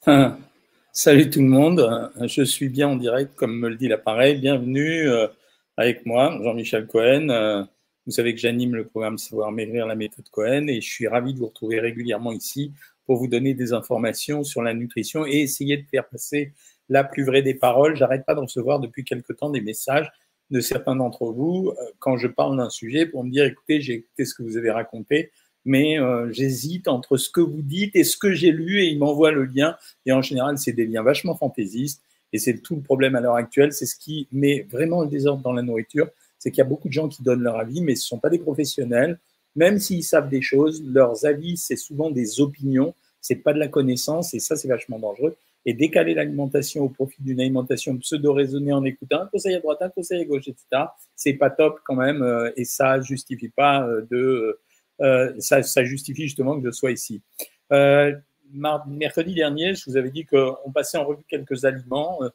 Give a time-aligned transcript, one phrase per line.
[0.92, 4.38] Salut tout le monde, je suis bien en direct comme me le dit l'appareil.
[4.38, 5.26] Bienvenue euh,
[5.76, 7.28] avec moi, Jean-Michel Cohen.
[7.28, 7.62] Euh,
[8.06, 11.34] vous savez que j'anime le programme Savoir Maigrir la méthode Cohen et je suis ravi
[11.34, 12.72] de vous retrouver régulièrement ici
[13.04, 16.54] pour vous donner des informations sur la nutrition et essayer de faire passer
[16.88, 17.94] la plus vraie des paroles.
[17.94, 20.10] J'arrête pas de recevoir depuis quelque temps des messages
[20.50, 23.94] de certains d'entre vous euh, quand je parle d'un sujet pour me dire écoutez, j'ai
[23.96, 25.30] écouté ce que vous avez raconté,
[25.64, 28.98] mais euh, j'hésite entre ce que vous dites et ce que j'ai lu et il
[28.98, 29.76] m'envoie le lien.
[30.06, 32.02] Et en général, c'est des liens vachement fantaisistes
[32.32, 33.72] et c'est tout le problème à l'heure actuelle.
[33.72, 36.08] C'est ce qui met vraiment le désordre dans la nourriture.
[36.38, 38.18] C'est qu'il y a beaucoup de gens qui donnent leur avis, mais ce ne sont
[38.18, 39.18] pas des professionnels.
[39.56, 43.68] Même s'ils savent des choses, leurs avis, c'est souvent des opinions, c'est pas de la
[43.68, 45.36] connaissance et ça, c'est vachement dangereux.
[45.66, 49.90] Et décaler l'alimentation au profit d'une alimentation pseudo-raisonnée en écoutant un conseil à droite, un
[49.90, 54.06] conseil à gauche, etc., c'est pas top quand même euh, et ça justifie pas euh,
[54.10, 54.60] de euh,
[55.38, 57.20] ça, ça, justifie justement que je sois ici.
[57.72, 58.14] Euh,
[58.52, 62.18] mercredi dernier, je vous avais dit qu'on passait en revue quelques aliments.
[62.22, 62.28] Euh,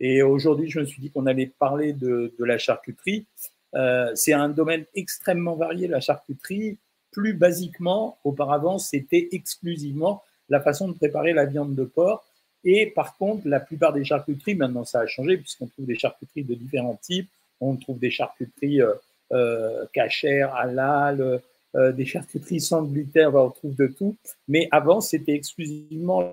[0.00, 3.26] et aujourd'hui, je me suis dit qu'on allait parler de, la charcuterie.
[3.74, 6.78] Euh, c'est un domaine extrêmement varié, la charcuterie.
[7.12, 12.24] Plus basiquement, auparavant, c'était exclusivement la façon de préparer la viande de porc.
[12.64, 16.44] Et par contre, la plupart des charcuteries, maintenant ça a changé, puisqu'on trouve des charcuteries
[16.44, 17.28] de différents types.
[17.60, 18.94] On trouve des charcuteries euh,
[19.32, 21.40] euh, cachères, halal,
[21.76, 24.16] euh, des charcuteries sans gluten, on retrouve de tout.
[24.48, 26.30] Mais avant, c'était exclusivement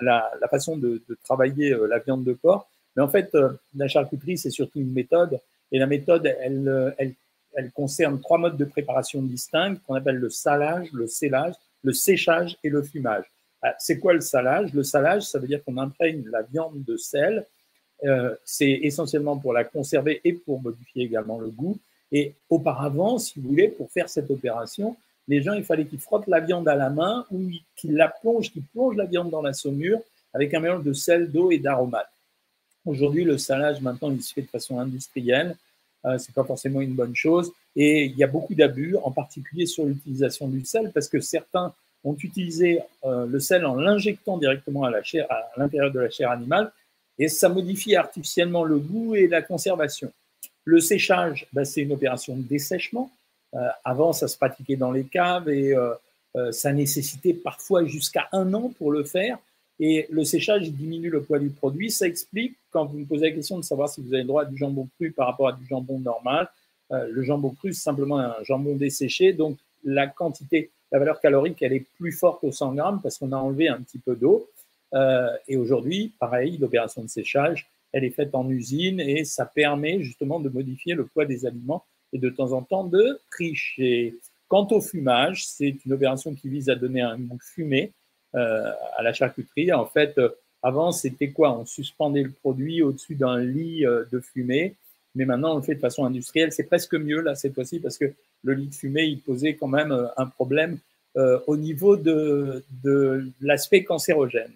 [0.00, 2.68] la, la, façon de, de travailler euh, la viande de porc.
[2.96, 5.40] Mais en fait, euh, la charcuterie, c'est surtout une méthode.
[5.72, 7.14] Et la méthode, elle, elle,
[7.54, 12.56] elle concerne trois modes de préparation distincts qu'on appelle le salage, le scellage, le séchage
[12.62, 13.24] et le fumage.
[13.78, 14.74] C'est quoi le salage?
[14.74, 17.46] Le salage, ça veut dire qu'on imprègne la viande de sel.
[18.04, 21.78] Euh, c'est essentiellement pour la conserver et pour modifier également le goût.
[22.14, 26.28] Et auparavant, si vous voulez, pour faire cette opération, les gens, il fallait qu'ils frottent
[26.28, 29.52] la viande à la main ou qu'ils la plongent, qu'ils plongent la viande dans la
[29.52, 29.98] saumure
[30.32, 32.12] avec un mélange de sel, d'eau et d'aromates.
[32.86, 35.56] Aujourd'hui, le salage, maintenant, il se fait de façon industrielle.
[36.04, 37.50] Euh, c'est pas forcément une bonne chose.
[37.74, 41.74] Et il y a beaucoup d'abus, en particulier sur l'utilisation du sel, parce que certains
[42.04, 46.70] ont utilisé euh, le sel en l'injectant directement à à l'intérieur de la chair animale,
[47.18, 50.12] et ça modifie artificiellement le goût et la conservation.
[50.64, 53.10] Le séchage, ben, c'est une opération de dessèchement.
[53.54, 55.92] Euh, avant, ça se pratiquait dans les caves et euh,
[56.36, 59.38] euh, ça nécessitait parfois jusqu'à un an pour le faire.
[59.78, 61.90] Et le séchage diminue le poids du produit.
[61.90, 64.42] Ça explique, quand vous me posez la question de savoir si vous avez le droit
[64.42, 66.48] à du jambon cru par rapport à du jambon normal,
[66.90, 69.32] le jambon cru, c'est simplement un jambon desséché.
[69.32, 73.32] Donc, la quantité, la valeur calorique, elle est plus forte au 100 grammes parce qu'on
[73.32, 74.48] a enlevé un petit peu d'eau.
[75.48, 80.40] et aujourd'hui, pareil, l'opération de séchage, elle est faite en usine et ça permet justement
[80.40, 84.16] de modifier le poids des aliments et de temps en temps de tricher.
[84.48, 87.92] Quant au fumage, c'est une opération qui vise à donner un goût fumé
[88.34, 89.72] euh, à la charcuterie.
[89.72, 90.28] En fait, euh,
[90.60, 91.56] avant, c'était quoi?
[91.56, 94.74] On suspendait le produit au-dessus d'un lit euh, de fumée,
[95.14, 96.50] mais maintenant, on le fait de façon industrielle.
[96.50, 98.12] C'est presque mieux, là, cette fois-ci, parce que
[98.42, 100.78] le lit de fumée, il posait quand même un problème
[101.46, 104.52] au niveau de, de l'aspect cancérogène.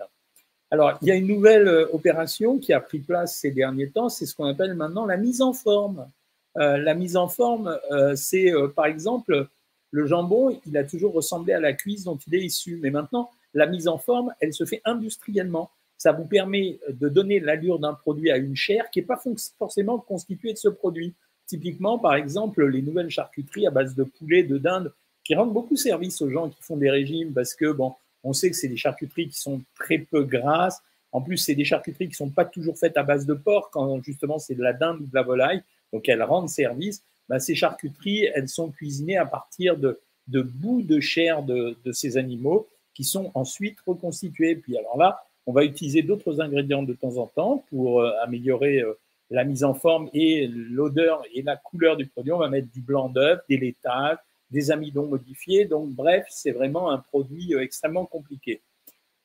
[0.71, 4.09] Alors, il y a une nouvelle euh, opération qui a pris place ces derniers temps,
[4.09, 6.11] c'est ce qu'on appelle maintenant la mise en forme.
[6.59, 9.49] Euh, la mise en forme, euh, c'est par exemple
[9.91, 13.31] le jambon, il a toujours ressemblé à la cuisse dont il est issu, mais maintenant,
[13.55, 15.71] la mise en forme, elle se fait industriellement.
[15.97, 19.21] Ça vous permet de donner l'allure d'un produit à une chair qui n'est pas
[19.59, 21.15] forcément constituée de ce produit.
[21.47, 24.93] Typiquement, par exemple, les nouvelles charcuteries à base de poulet, de dinde,
[25.25, 27.95] qui rendent beaucoup service aux gens qui font des régimes parce que, bon,
[28.29, 30.83] on sait que c'est des charcuteries qui sont très peu grasses.
[31.13, 34.03] En plus, c'est des charcuteries qui sont pas toujours faites à base de porc, quand
[34.03, 35.63] justement c'est de la dinde ou de la volaille.
[35.93, 37.03] Donc elles rendent service.
[37.29, 42.19] Bah, ces charcuteries, elles sont cuisinées à partir de, de bouts de chair de, ces
[42.19, 44.57] animaux qui sont ensuite reconstitués.
[44.57, 48.81] Puis alors là, on va utiliser d'autres ingrédients de temps en temps pour euh, améliorer
[48.81, 48.99] euh,
[49.31, 52.33] la mise en forme et l'odeur et la couleur du produit.
[52.33, 54.19] On va mettre du blanc d'œuf, des laitages,
[54.51, 55.65] des amidons modifiés.
[55.65, 58.61] Donc, bref, c'est vraiment un produit euh, extrêmement compliqué.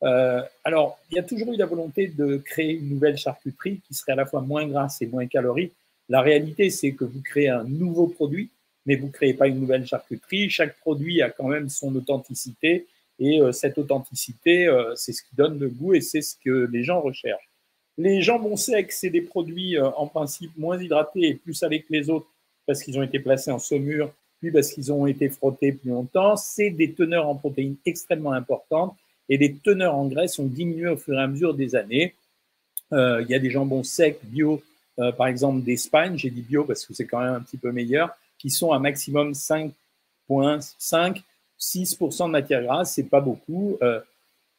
[0.03, 3.93] Euh, alors, il y a toujours eu la volonté de créer une nouvelle charcuterie qui
[3.93, 5.73] serait à la fois moins grasse et moins calorique.
[6.09, 8.49] La réalité, c'est que vous créez un nouveau produit,
[8.85, 10.49] mais vous ne créez pas une nouvelle charcuterie.
[10.49, 12.87] Chaque produit a quand même son authenticité,
[13.19, 16.83] et euh, cette authenticité, c'est ce qui donne le goût et c'est ce que les
[16.83, 17.49] gens recherchent.
[17.97, 22.09] Les jambons secs, c'est des produits en principe moins hydratés et plus salés que les
[22.09, 22.27] autres
[22.65, 24.11] parce qu'ils ont été placés en saumure
[24.51, 26.35] parce qu'ils ont été frottés plus longtemps.
[26.35, 28.95] C'est des teneurs en protéines extrêmement importantes
[29.29, 32.13] et les teneurs en graisse ont diminué au fur et à mesure des années.
[32.91, 34.61] Euh, il y a des jambons secs bio,
[34.99, 37.71] euh, par exemple d'Espagne, j'ai dit bio parce que c'est quand même un petit peu
[37.71, 41.23] meilleur, qui sont à maximum 5,5,
[41.59, 43.77] 6% de matière grasse, c'est pas beaucoup.
[43.81, 43.99] Euh,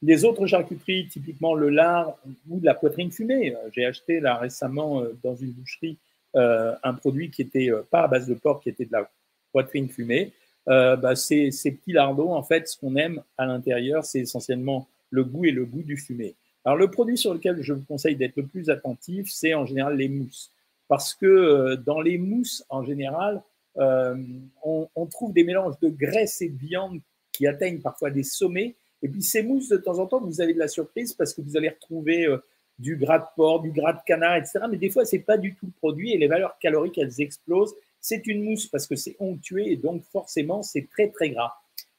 [0.03, 2.17] Les autres charcuteries, typiquement le lard
[2.49, 3.55] ou de la poitrine fumée.
[3.73, 5.97] J'ai acheté là récemment dans une boucherie
[6.35, 9.09] un produit qui était pas à base de porc, qui était de la
[9.55, 10.33] poitrine fumée.
[10.67, 15.25] Bah, ces, ces petits lardons, en fait, ce qu'on aime à l'intérieur, c'est essentiellement le
[15.25, 16.35] goût et le goût du fumé.
[16.65, 19.97] Alors le produit sur lequel je vous conseille d'être le plus attentif, c'est en général
[19.97, 20.51] les mousses.
[20.89, 23.43] Parce que euh, dans les mousses, en général,
[23.79, 24.17] euh,
[24.63, 27.01] on, trouve des mélanges de graisse et de viande
[27.33, 28.77] qui atteignent parfois des sommets.
[29.03, 31.43] Et puis ces mousses, de temps en temps, vous avez de la surprise parce que
[31.43, 32.39] vous allez retrouver euh,
[32.79, 34.61] du gras de porc, du gras de canard, etc.
[34.71, 37.75] Mais des fois, c'est pas du tout le produit et les valeurs caloriques, elles explosent.
[38.05, 41.55] C'est une mousse parce que c'est onctué et donc forcément, c'est très, très gras.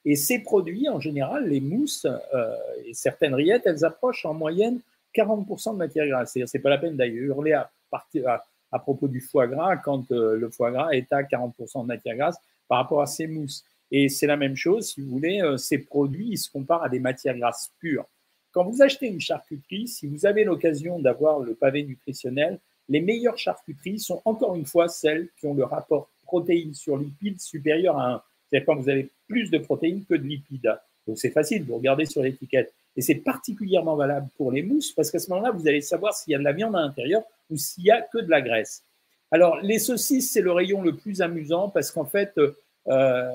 [0.06, 2.56] Et ces produits, en général, les mousses euh,
[2.86, 4.82] et certaines rillettes, elles approchent en moyenne
[5.16, 6.32] 40% de matière grasse.
[6.32, 10.38] C'est-à-dire, c'est pas la peine d'aller hurler à, à, propos du foie gras quand euh,
[10.38, 12.38] le foie gras est à 40% de matière grasse
[12.68, 13.66] par rapport à ces mousses.
[13.90, 16.90] Et c'est la même chose, si vous voulez, euh, ces produits, ils se comparent à
[16.90, 18.06] des matières grasses pures.
[18.52, 22.60] Quand vous achetez une charcuterie, si vous avez l'occasion d'avoir le pavé nutritionnel,
[22.90, 27.40] les meilleures charcuteries sont encore une fois celles qui ont le rapport protéines sur lipides
[27.40, 28.24] supérieur à 1.
[28.50, 30.78] C'est-à-dire quand vous avez plus de protéines que de lipides.
[31.08, 32.74] Donc c'est facile, vous regardez sur l'étiquette.
[32.96, 36.32] Et c'est particulièrement valable pour les mousses parce qu'à ce moment-là, vous allez savoir s'il
[36.32, 38.84] y a de la viande à l'intérieur ou s'il y a que de la graisse.
[39.32, 42.40] Alors les saucisses, c'est le rayon le plus amusant parce qu'en fait,
[42.88, 43.32] euh,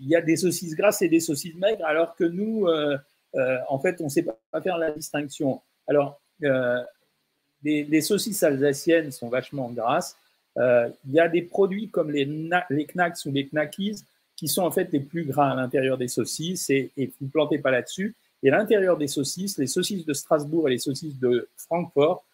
[0.00, 2.96] il y a des saucisses grasses et des saucisses maigres, alors que nous, euh,
[3.34, 5.60] euh, en fait, on ne sait pas faire la distinction.
[5.86, 6.20] Alors,
[7.62, 10.16] les, saucisses alsaciennes sont vachement grasses.
[10.56, 14.02] Il y a des produits comme les, knacks ou les knackies
[14.38, 17.58] qui sont en fait les plus gras à l'intérieur des saucisses et, vous ne plantez
[17.58, 18.14] pas là-dessus.
[18.44, 22.24] Et à l'intérieur des saucisses, les saucisses de Strasbourg et les saucisses de Francfort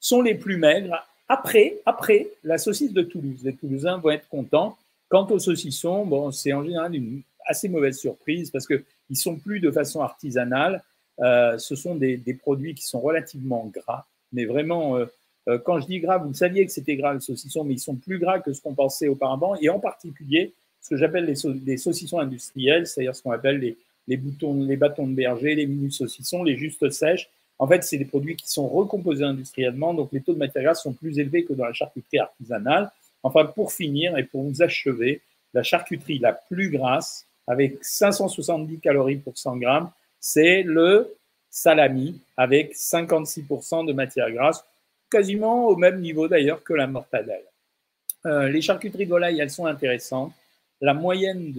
[0.00, 1.06] sont les plus maigres.
[1.28, 4.76] Après, après la saucisse de Toulouse, les Toulousains vont être contents.
[5.08, 9.60] Quant aux saucissons, bon, c'est en général une assez mauvaise surprise parce qu'ils sont plus
[9.60, 10.82] de façon artisanale.
[11.20, 15.06] Euh, ce sont des, produits qui sont relativement gras, mais vraiment, euh,
[15.48, 17.96] euh, quand je dis gras, vous saviez que c'était gras le saucisson, mais ils sont
[17.96, 19.54] plus gras que ce qu'on pensait auparavant.
[19.56, 20.52] Et en particulier,
[20.82, 23.58] ce que j'appelle les, saucissons industriels, c'est-à-dire ce qu'on appelle
[24.06, 27.28] les, bâtons de berger, les mini saucissons, les justes sèches.
[27.58, 30.82] En fait, c'est des produits qui sont recomposés industriellement, donc les taux de matière grasse
[30.82, 32.90] sont plus élevés que dans la charcuterie artisanale.
[33.22, 35.22] Enfin, pour finir et pour vous achever,
[35.54, 39.90] la charcuterie la plus grasse, avec 570 calories pour 100 grammes,
[40.20, 41.15] c'est le
[41.56, 44.62] salami avec 56% de matière grasse,
[45.10, 47.46] quasiment au même niveau d'ailleurs que la mortadelle.
[48.26, 50.32] Euh, les charcuteries de volaille, elles sont intéressantes.
[50.82, 51.54] La moyenne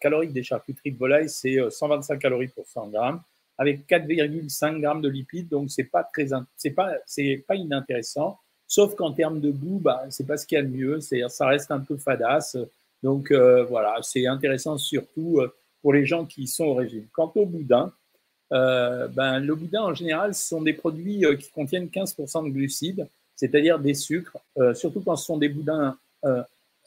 [0.00, 3.20] calorique des charcuteries de volaille, c'est 125 euh, calories pour 100 grammes,
[3.58, 5.48] avec 4,5 grammes de lipides.
[5.48, 6.08] Donc, c'est pas
[6.76, 6.92] pas,
[7.48, 8.38] pas inintéressant.
[8.68, 11.00] Sauf qu'en termes de goût, bah, c'est pas ce qu'il y a de mieux.
[11.00, 12.56] Ça reste un peu fadasse.
[13.02, 15.40] Donc, euh, voilà, c'est intéressant surtout
[15.82, 17.08] pour les gens qui sont au régime.
[17.12, 17.92] Quant au boudin,
[18.50, 23.06] ben, le boudin, en général, ce sont des produits qui contiennent 15% de glucides,
[23.36, 24.36] c'est-à-dire des sucres,
[24.74, 25.96] surtout quand ce sont des boudins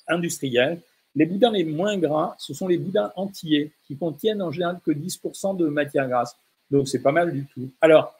[0.07, 0.79] industriels.
[1.15, 4.91] Les boudins les moins gras, ce sont les boudins entiers qui contiennent en général que
[4.91, 6.35] 10% de matière grasse.
[6.71, 7.69] Donc c'est pas mal du tout.
[7.81, 8.17] Alors,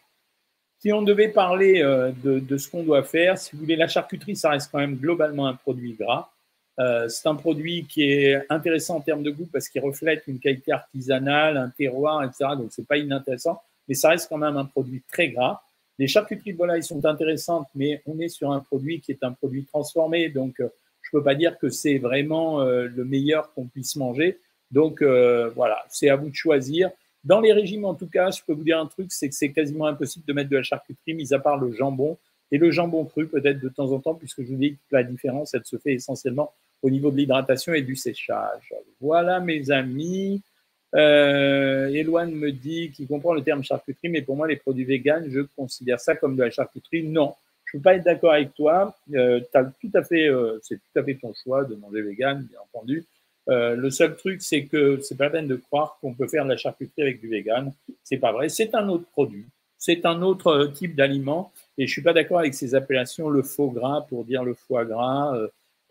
[0.80, 4.36] si on devait parler euh, de, ce qu'on doit faire, si vous voulez, la charcuterie,
[4.36, 6.30] ça reste quand même globalement un produit gras.
[6.80, 10.40] Euh, c'est un produit qui est intéressant en termes de goût parce qu'il reflète une
[10.40, 12.52] qualité artisanale, un terroir, etc.
[12.58, 15.62] Donc c'est pas inintéressant, mais ça reste quand même un produit très gras.
[16.00, 19.32] Les charcuteries de volaille sont intéressantes, mais on est sur un produit qui est un
[19.32, 20.70] produit transformé, donc euh,
[21.02, 24.40] je peux pas dire que c'est vraiment euh, le meilleur qu'on puisse manger.
[24.72, 26.90] Donc euh, voilà, c'est à vous de choisir.
[27.24, 29.52] Dans les régimes, en tout cas, je peux vous dire un truc, c'est que c'est
[29.52, 32.18] quasiment impossible de mettre de la charcuterie, mis à part le jambon
[32.54, 35.04] et le jambon cru peut-être de temps en temps, puisque je vous dis que la
[35.04, 38.76] différence, elle se fait essentiellement au niveau de l'hydratation et du séchage.
[39.02, 40.44] Voilà, mes amis.
[40.96, 45.40] Euh, me dit qu'il comprend le terme charcuterie, mais pour moi, les produits véganes, je
[45.58, 47.02] considère ça comme de la charcuterie.
[47.02, 47.34] Non,
[47.66, 48.96] je peux pas être d'accord avec toi.
[49.16, 49.40] Euh,
[49.82, 53.04] tout à fait, euh, c'est tout à fait ton choix de manger vegan, bien entendu.
[53.50, 56.44] Euh, le seul truc, c'est que c'est pas la peine de croire qu'on peut faire
[56.44, 57.74] de la charcuterie avec du vegan.
[58.04, 58.50] C'est pas vrai.
[58.50, 59.48] C'est un autre produit.
[59.80, 61.52] C'est un autre type d'aliment.
[61.78, 64.86] Et je suis pas d'accord avec ces appellations, le faux gras pour dire le foie
[64.86, 65.36] gras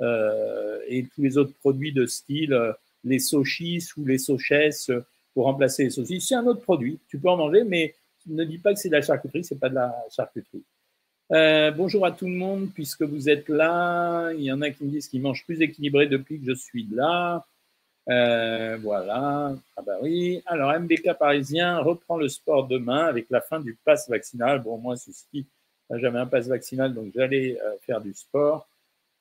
[0.01, 2.75] euh, et tous les autres produits de style
[3.05, 4.91] les sauchis ou les sauchesses
[5.35, 6.29] pour remplacer les saucisses.
[6.29, 6.99] C'est un autre produit.
[7.09, 7.95] Tu peux en manger, mais
[8.27, 9.45] ne dis pas que c'est de la charcuterie.
[9.45, 10.63] C'est pas de la charcuterie.
[11.33, 14.33] Euh, bonjour à tout le monde, puisque vous êtes là.
[14.33, 16.87] Il y en a qui me disent qu'ils mangent plus équilibré depuis que je suis
[16.91, 17.47] là.
[18.09, 19.55] Euh, voilà.
[19.77, 20.43] Ah bah oui.
[20.47, 24.61] Alors, MBK parisien reprend le sport demain avec la fin du pass vaccinal.
[24.61, 25.47] Bon, moi, ceci,
[25.91, 28.69] j'avais un pass vaccinal, donc j'allais euh, faire du sport.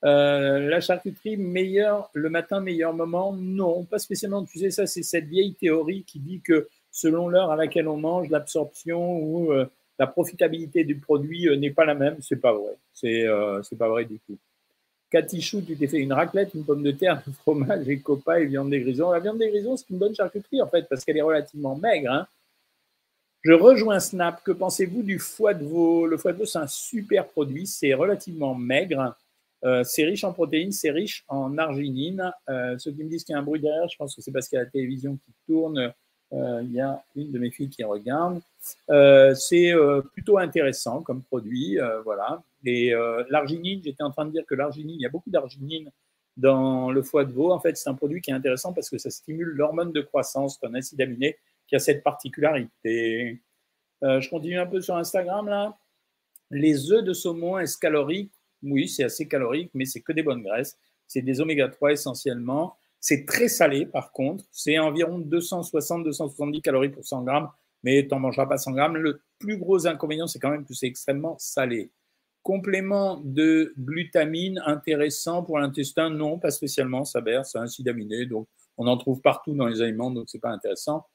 [0.03, 3.33] la charcuterie, meilleur, le matin, meilleur moment?
[3.33, 4.43] Non, pas spécialement.
[4.45, 7.97] Tu sais, ça, c'est cette vieille théorie qui dit que selon l'heure à laquelle on
[7.97, 9.65] mange, l'absorption ou euh,
[9.97, 12.17] la profitabilité du produit euh, n'est pas la même.
[12.21, 12.75] C'est pas vrai.
[12.93, 14.37] C'est euh, pas vrai du tout.
[15.09, 18.37] Cathy Chou, tu t'es fait une raclette, une pomme de terre, un fromage et copain
[18.37, 19.11] et viande des grisons.
[19.11, 22.11] La viande des grisons, c'est une bonne charcuterie en fait, parce qu'elle est relativement maigre.
[22.11, 22.27] Hein.
[23.41, 24.43] Je rejoins Snap.
[24.43, 26.05] Que pensez-vous du foie de veau?
[26.05, 27.65] Le foie de veau, c'est un super produit.
[27.65, 29.15] C'est relativement maigre.
[29.63, 32.31] Euh, c'est riche en protéines, c'est riche en arginine.
[32.49, 34.31] Euh, ceux qui me disent qu'il y a un bruit derrière, je pense que c'est
[34.31, 35.93] parce qu'il y a la télévision qui tourne.
[36.33, 38.41] Euh, il y a une de mes filles qui regarde.
[39.35, 39.73] c'est
[40.13, 41.77] plutôt intéressant comme produit.
[42.03, 42.41] voilà.
[42.63, 42.93] Et
[43.29, 45.91] l'arginine, j'étais en train de dire que l'arginine, il y a beaucoup d'arginine
[46.37, 47.51] dans le foie de veau.
[47.51, 50.59] En fait, c'est un produit qui est intéressant parce que ça stimule l'hormone de croissance,
[50.63, 51.37] un acide aminé
[51.71, 53.41] qui a cette particularité.
[54.03, 55.77] je continue un peu sur Instagram là.
[56.51, 60.77] Les œufs de saumon escaloriques oui, c'est assez calorique, mais c'est que des bonnes graisses.
[61.07, 62.75] C'est des oméga 3 essentiellement.
[62.99, 64.45] C'est très salé par contre.
[64.51, 67.49] C'est environ 260-270 calories pour 100 grammes,
[67.83, 68.97] mais tu n'en mangeras pas 100 grammes.
[68.97, 71.91] Le plus gros inconvénient, c'est quand même que c'est extrêmement salé.
[72.43, 76.09] Complément de glutamine intéressant pour l'intestin?
[76.09, 77.05] Non, pas spécialement.
[77.05, 78.47] Ça berce, c'est un acide aminé, donc
[78.77, 81.05] on en trouve partout dans les aliments, donc c'est pas intéressant.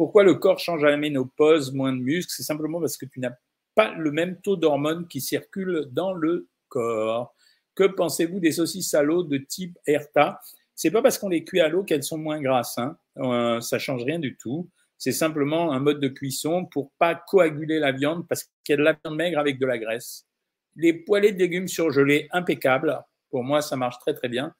[0.00, 2.32] Pourquoi le corps change à la ménopause, moins de muscles?
[2.34, 3.34] C'est simplement parce que tu n'as
[3.74, 7.34] pas le même taux d'hormones qui circulent dans le corps.
[7.74, 10.40] Que pensez-vous des saucisses à l'eau de type Erta
[10.74, 12.78] C'est pas parce qu'on les cuit à l'eau qu'elles sont moins grasses.
[12.78, 12.96] Hein.
[13.18, 14.70] Euh, ça change rien du tout.
[14.96, 18.76] C'est simplement un mode de cuisson pour pas coaguler la viande parce qu'il y a
[18.78, 20.26] de la viande maigre avec de la graisse.
[20.76, 23.04] Les poêlés de légumes surgelés, impeccable.
[23.28, 24.54] Pour moi, ça marche très très bien.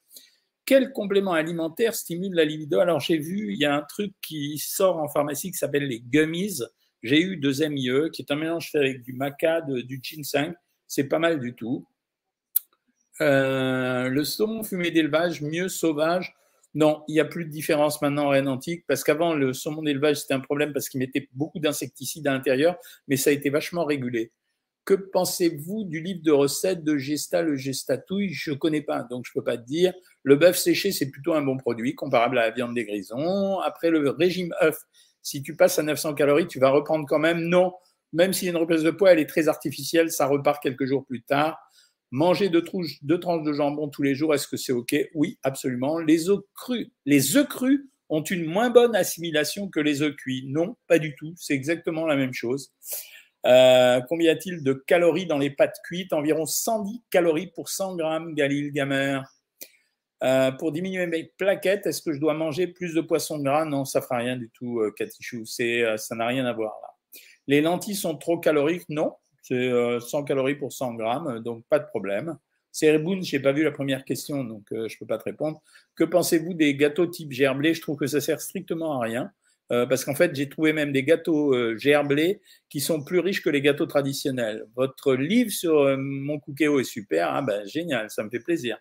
[0.70, 2.78] Quel complément alimentaire stimule la libido?
[2.78, 5.98] Alors j'ai vu, il y a un truc qui sort en pharmacie qui s'appelle les
[5.98, 6.60] gummies.
[7.02, 10.54] J'ai eu deux MIE, qui est un mélange fait avec du maca, du ginseng.
[10.86, 11.88] C'est pas mal du tout.
[13.20, 16.36] Euh, le saumon fumé d'élevage, mieux sauvage.
[16.74, 19.82] Non, il n'y a plus de différence maintenant en reine antique, parce qu'avant, le saumon
[19.82, 22.76] d'élevage, c'était un problème parce qu'il mettait beaucoup d'insecticides à l'intérieur,
[23.08, 24.30] mais ça a été vachement régulé.
[24.84, 28.32] Que pensez-vous du livre de recettes de Gesta, le Gestatouille?
[28.32, 29.92] Je ne connais pas, donc je ne peux pas te dire.
[30.22, 33.60] Le bœuf séché, c'est plutôt un bon produit, comparable à la viande des grisons.
[33.60, 34.78] Après, le régime œuf,
[35.22, 37.42] si tu passes à 900 calories, tu vas reprendre quand même.
[37.42, 37.72] Non,
[38.12, 41.22] même si une reprise de poids, elle est très artificielle, ça repart quelques jours plus
[41.22, 41.58] tard.
[42.10, 44.96] Manger deux, tranches de jambon tous les jours, est-ce que c'est OK?
[45.14, 45.98] Oui, absolument.
[46.00, 50.44] Les œufs crus, les œufs crus ont une moins bonne assimilation que les œufs cuits.
[50.48, 51.32] Non, pas du tout.
[51.36, 52.72] C'est exactement la même chose.
[53.46, 56.12] Euh, combien y a-t-il de calories dans les pâtes cuites?
[56.12, 59.24] Environ 110 calories pour 100 grammes, Galil Gamer.
[60.22, 63.64] Euh, pour diminuer mes plaquettes, est-ce que je dois manger plus de poissons gras?
[63.64, 65.46] Non, ça fera rien du tout, euh, Katichou.
[65.46, 66.88] C'est, ça n'a rien à voir là.
[67.46, 68.88] Les lentilles sont trop caloriques?
[68.88, 69.70] Non, c'est
[70.00, 72.36] 100 euh, calories pour 100 grammes, donc pas de problème.
[73.00, 75.24] Boone, je n'ai pas vu la première question, donc euh, je ne peux pas te
[75.24, 75.60] répondre.
[75.96, 77.74] Que pensez-vous des gâteaux type gerblé?
[77.74, 79.32] Je trouve que ça sert strictement à rien.
[79.72, 83.50] Euh, parce qu'en fait, j'ai trouvé même des gâteaux gerblés qui sont plus riches que
[83.50, 84.66] les gâteaux traditionnels.
[84.74, 88.78] Votre livre sur mon cookéo est super, ah ben, génial, ça me fait plaisir.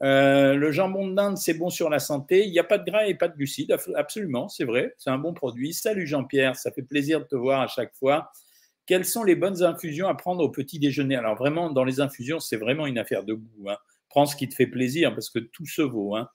[0.00, 2.46] le jambon d'Inde, c'est bon sur la santé.
[2.46, 5.18] Il n'y a pas de gras et pas de glucides, absolument, c'est vrai, c'est un
[5.18, 5.74] bon produit.
[5.74, 8.30] Salut Jean-Pierre, ça fait plaisir de te voir à chaque fois.
[8.88, 11.14] Quelles sont les bonnes infusions à prendre au petit déjeuner?
[11.14, 13.68] Alors vraiment, dans les infusions, c'est vraiment une affaire de goût.
[13.68, 13.76] Hein.
[14.08, 16.16] Prends ce qui te fait plaisir parce que tout se vaut.
[16.16, 16.30] Hein.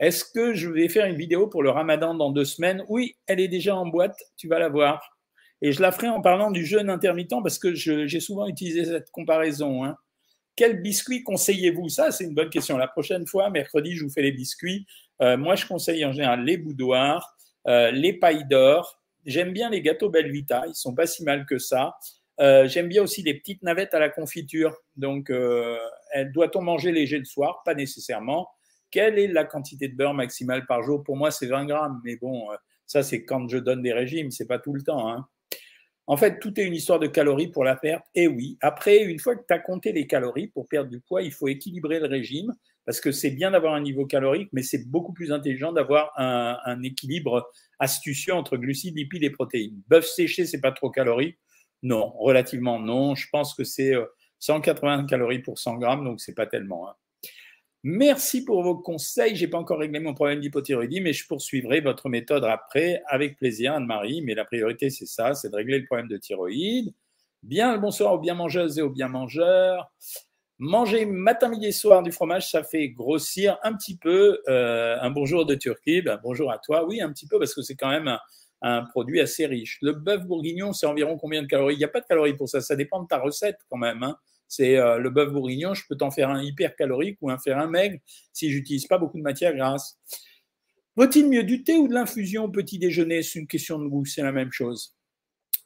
[0.00, 2.84] Est-ce que je vais faire une vidéo pour le ramadan dans deux semaines?
[2.88, 5.18] Oui, elle est déjà en boîte, tu vas la voir.
[5.60, 9.10] Et je la ferai en parlant du jeûne intermittent parce que j'ai souvent utilisé cette
[9.10, 9.84] comparaison.
[9.84, 9.96] Hein.
[10.54, 11.88] Quel biscuit conseillez-vous?
[11.88, 12.76] Ça, c'est une bonne question.
[12.78, 14.86] La prochaine fois, mercredi, je vous fais les biscuits.
[15.20, 17.36] Euh, moi, je conseille en général les boudoirs,
[17.66, 18.94] euh, les pailles d'or,
[19.26, 21.98] J'aime bien les gâteaux Belvita, ils sont pas si mal que ça.
[22.40, 24.74] Euh, j'aime bien aussi les petites navettes à la confiture.
[24.96, 25.30] Donc,
[26.32, 27.60] doit-on manger léger le soir?
[27.64, 28.48] Pas nécessairement.
[28.90, 31.02] Quelle est la quantité de beurre maximale par jour?
[31.02, 32.00] Pour moi, c'est 20 grammes.
[32.04, 35.08] Mais bon, euh, ça, c'est quand je donne des régimes, c'est pas tout le temps.
[35.08, 35.26] Hein.
[36.06, 38.04] En fait, tout est une histoire de calories pour la perte.
[38.14, 41.22] Et oui, après, une fois que tu as compté les calories pour perdre du poids,
[41.22, 42.54] il faut équilibrer le régime
[42.86, 46.82] parce que c'est bien d'avoir un niveau calorique, mais c'est beaucoup plus intelligent d'avoir un,
[46.82, 49.82] équilibre astucieux entre glucides, lipides et protéines.
[49.88, 51.38] Bœuf séché, c'est pas trop calorique?
[51.82, 53.14] Non, relativement non.
[53.14, 53.92] Je pense que c'est
[54.38, 56.88] 180 euh, calories pour 100 grammes, donc c'est pas tellement.
[56.88, 56.94] Hein.
[57.84, 59.36] Merci pour vos conseils.
[59.36, 63.74] J'ai pas encore réglé mon problème d'hypothyroïdie, mais je poursuivrai votre méthode après avec plaisir,
[63.74, 64.22] Anne-Marie.
[64.22, 66.92] Mais la priorité, c'est ça, c'est de régler le problème de thyroïde.
[67.44, 69.92] Bien bonsoir aux bien mangeuses et aux bien mangeurs.
[70.58, 74.40] Manger matin, midi et soir du fromage, ça fait grossir un petit peu.
[74.48, 76.84] Euh, un bonjour de Turquie, ben, bonjour à toi.
[76.84, 78.18] Oui, un petit peu parce que c'est quand même
[78.60, 79.78] un, produit assez riche.
[79.82, 81.76] Le bœuf bourguignon, c'est environ combien de calories?
[81.76, 82.60] Il n'y a pas de calories pour ça.
[82.60, 84.02] Ça dépend de ta recette quand même.
[84.02, 84.18] Hein.
[84.48, 85.74] C'est euh, le bœuf bourguignon.
[85.74, 87.98] Je peux t'en faire un hyper calorique ou un faire un maigre
[88.32, 89.98] si j'utilise pas beaucoup de matière grasse.
[90.96, 93.22] Vaut-il mieux du thé ou de l'infusion au petit déjeuner?
[93.22, 94.96] C'est une question de goût, c'est la même chose.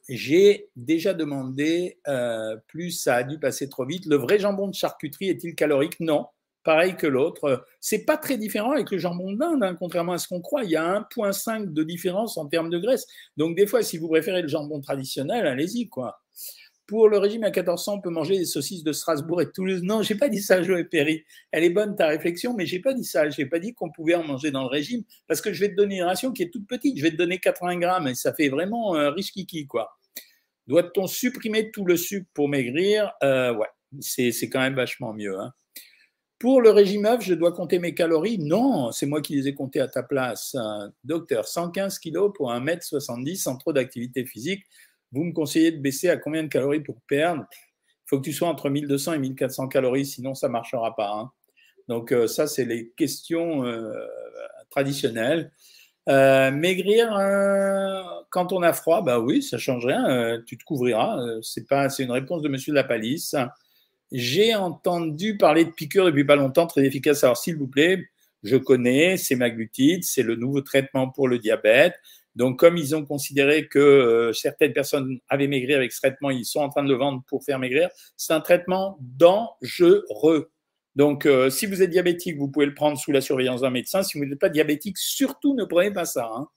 [0.09, 4.75] J'ai déjà demandé, euh, plus ça a dû passer trop vite, le vrai jambon de
[4.75, 6.01] charcuterie est-il calorique?
[6.01, 6.27] Non,
[6.65, 7.65] pareil que l'autre.
[7.81, 10.65] C'est pas très différent avec le jambon d'Inde, hein, contrairement à ce qu'on croit.
[10.65, 13.07] Il y a 1,5 de différence en termes de graisse.
[13.37, 16.22] Donc des fois, si vous préférez le jambon traditionnel, allez-y quoi.
[16.93, 19.83] Pour le régime à 1400, on peut manger des saucisses de Strasbourg et de Toulouse.
[19.83, 21.25] Non, j'ai pas dit ça, Joël Perry.
[21.51, 23.31] Elle est bonne ta réflexion, mais j'ai pas dit ça.
[23.31, 25.75] J'ai pas dit qu'on pouvait en manger dans le régime parce que je vais te
[25.75, 26.99] donner une ration qui est toute petite.
[26.99, 29.33] Je vais te donner 80 grammes et ça fait vraiment un riche
[29.71, 29.99] quoi.
[30.67, 33.11] Doit-on supprimer tout le sucre pour maigrir?
[33.23, 33.69] Euh, Ouais,
[34.01, 35.41] c'est quand même vachement mieux.
[35.41, 35.55] Hein.
[36.39, 38.39] Pour le régime œuf, je dois compter mes calories?
[38.39, 40.55] Non, c'est moi qui les ai comptées à ta place.
[41.05, 44.67] Docteur, 115 kg pour 1m70 sans trop d'activité physique.
[45.13, 47.45] Vous me conseillez de baisser à combien de calories pour perdre?
[47.53, 51.13] Il faut que tu sois entre 1200 et 1400 calories, sinon ça ne marchera pas.
[51.13, 51.31] Hein.
[51.89, 53.93] Donc euh, ça, c'est les questions euh,
[54.71, 55.53] traditionnelles.
[56.09, 57.11] Euh, maigrir
[58.31, 60.43] quand on a froid, bah oui, ça change rien.
[60.47, 61.21] tu te couvriras.
[61.43, 63.37] c'est pas, c'est une réponse de Monsieur de la Palisse.
[64.11, 67.23] J'ai entendu parler de piqûres depuis pas longtemps, très efficace.
[67.25, 68.05] Alors s'il vous plaît,
[68.43, 71.95] je connais, c'est maglutide, c'est le nouveau traitement pour le diabète.
[72.35, 76.47] Donc, comme ils ont considéré que euh, certaines personnes avaient maigri avec ce traitement, ils
[76.47, 77.91] sont en train de le vendre pour faire maigrir.
[78.17, 80.51] C'est un traitement dangereux.
[80.95, 84.03] Donc, euh, si vous êtes diabétique, vous pouvez le prendre sous la surveillance d'un médecin.
[84.03, 86.31] Si vous n'êtes pas diabétique, surtout ne prenez pas ça.
[86.35, 86.49] Hein.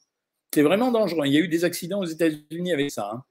[0.53, 1.25] C'est vraiment dangereux.
[1.25, 3.10] Il y a eu des accidents aux États-Unis avec ça.
[3.13, 3.24] Hein.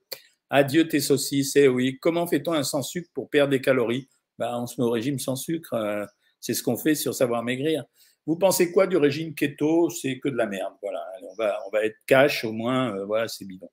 [0.51, 1.57] Adieu tes saucisses.
[1.57, 1.99] Eh oui.
[2.01, 4.09] Comment fait-on un sans sucre pour perdre des calories?
[4.39, 5.75] Ben, On se met au régime sans sucre.
[5.75, 6.05] Euh,
[6.41, 7.85] c'est ce qu'on fait sur savoir maigrir.
[8.27, 9.91] Vous pensez quoi du régime keto?
[9.91, 10.75] C'est que de la merde.
[10.83, 11.04] Voilà,
[11.39, 12.97] on va, être cash au moins.
[12.97, 13.71] Euh, voilà, c'est bidon.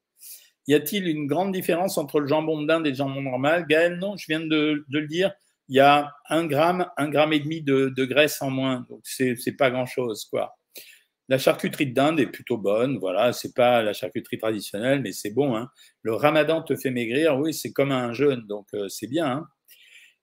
[0.67, 3.65] Y a-t-il une grande différence entre le jambon d'Inde et le jambon normal?
[3.67, 5.33] Gaël, non, je viens de, le dire.
[5.69, 8.85] Il y a un gramme, un gramme et demi de, graisse en moins.
[8.89, 10.55] Donc, c'est, pas grand-chose, quoi.
[11.29, 12.97] La charcuterie d'Inde est plutôt bonne.
[12.99, 15.55] Voilà, c'est pas la charcuterie traditionnelle, mais c'est bon.
[15.55, 15.69] Hein.
[16.01, 17.37] Le ramadan te fait maigrir.
[17.39, 19.27] Oui, c'est comme un jeûne, donc euh, c'est bien.
[19.27, 19.47] Hein.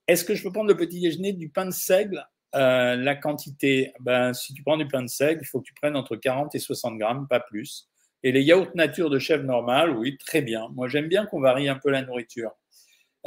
[0.07, 2.24] Est-ce que je peux prendre le petit déjeuner du pain de seigle?
[2.55, 5.75] Euh, la quantité, ben, si tu prends du pain de seigle, il faut que tu
[5.75, 7.89] prennes entre 40 et 60 grammes, pas plus.
[8.23, 10.69] Et les yaourts nature de chèvre normal, oui, très bien.
[10.75, 12.53] Moi, j'aime bien qu'on varie un peu la nourriture.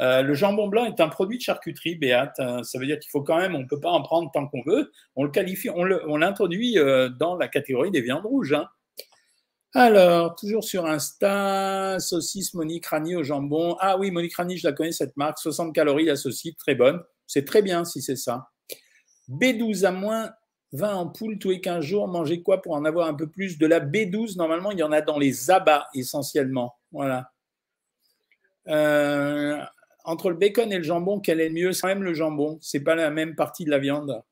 [0.00, 2.32] Euh, le jambon blanc est un produit de charcuterie, Béat.
[2.40, 4.46] Euh, ça veut dire qu'il faut quand même, on ne peut pas en prendre tant
[4.48, 4.90] qu'on veut.
[5.16, 6.76] On le qualifie, on l'introduit
[7.18, 8.52] dans la catégorie des viandes rouges.
[8.52, 8.68] Hein.
[9.74, 13.76] Alors, toujours sur Insta, saucisse Monique Rani au jambon.
[13.80, 15.38] Ah oui, Monique Rani, je la connais cette marque.
[15.38, 17.00] 60 calories la saucisse, très bonne.
[17.26, 18.51] C'est très bien si c'est ça.
[19.30, 20.32] B12 à moins
[20.72, 22.08] 20 ampoules tous les 15 jours.
[22.08, 24.92] Manger quoi pour en avoir un peu plus De la B12, normalement, il y en
[24.92, 26.74] a dans les abats essentiellement.
[26.90, 27.30] Voilà.
[28.68, 29.58] Euh,
[30.04, 31.72] entre le bacon et le jambon, quel est le mieux?
[31.72, 32.58] C'est quand même le jambon.
[32.60, 34.22] C'est pas la même partie de la viande.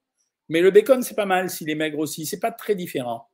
[0.49, 2.27] Mais le bacon, c'est pas mal s'il est maigre aussi.
[2.27, 3.29] C'est pas très différent.